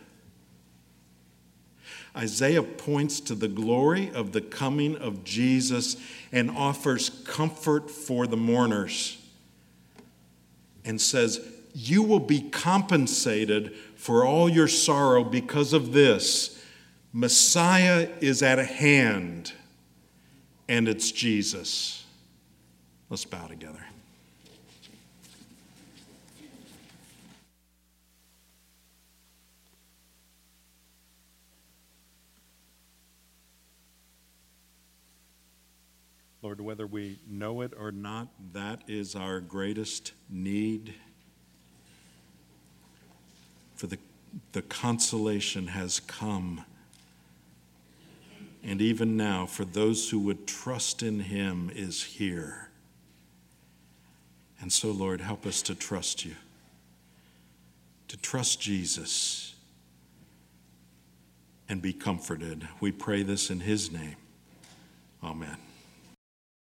Isaiah 2.16 2.62
points 2.62 3.20
to 3.20 3.35
the 3.35 3.49
glory 3.49 4.11
of 4.11 4.33
the 4.33 4.40
coming 4.40 4.96
of 4.96 5.23
Jesus 5.25 5.96
and 6.33 6.51
offers 6.51 7.11
comfort 7.25 7.90
for 7.90 8.27
the 8.27 8.37
mourners 8.37 9.18
and 10.85 11.01
says, 11.01 11.40
You 11.73 12.03
will 12.03 12.20
be 12.20 12.42
compensated 12.51 13.75
for 13.94 14.25
all 14.25 14.49
your 14.49 14.68
sorrow 14.68 15.23
because 15.23 15.73
of 15.73 15.92
this. 15.92 16.62
Messiah 17.12 18.09
is 18.20 18.42
at 18.42 18.59
hand, 18.59 19.53
and 20.68 20.88
it's 20.88 21.11
Jesus. 21.11 22.05
Let's 23.09 23.25
bow 23.25 23.46
together. 23.46 23.85
Lord, 36.51 36.61
whether 36.61 36.85
we 36.89 37.21
know 37.29 37.61
it 37.61 37.73
or 37.79 37.93
not, 37.93 38.27
that 38.55 38.83
is 38.89 39.15
our 39.15 39.39
greatest 39.39 40.15
need. 40.29 40.95
For 43.77 43.87
the, 43.87 43.99
the 44.51 44.63
consolation 44.63 45.69
has 45.69 46.01
come. 46.01 46.65
And 48.65 48.83
even 48.83 49.17
now, 49.17 49.47
for 49.47 49.65
those 49.65 50.11
who 50.11 50.19
would 50.19 50.49
trust 50.49 51.05
in 51.05 51.21
Him, 51.21 51.71
is 51.73 52.03
here. 52.03 52.71
And 54.61 54.73
so, 54.73 54.91
Lord, 54.91 55.21
help 55.21 55.47
us 55.47 55.63
to 55.63 55.77
trust 55.77 56.25
you, 56.25 56.35
to 58.09 58.17
trust 58.17 58.61
Jesus, 58.61 59.55
and 61.69 61.81
be 61.81 61.93
comforted. 61.93 62.67
We 62.81 62.91
pray 62.91 63.23
this 63.23 63.51
in 63.51 63.61
his 63.61 63.93
name. 63.93 64.17
Amen. 65.23 65.57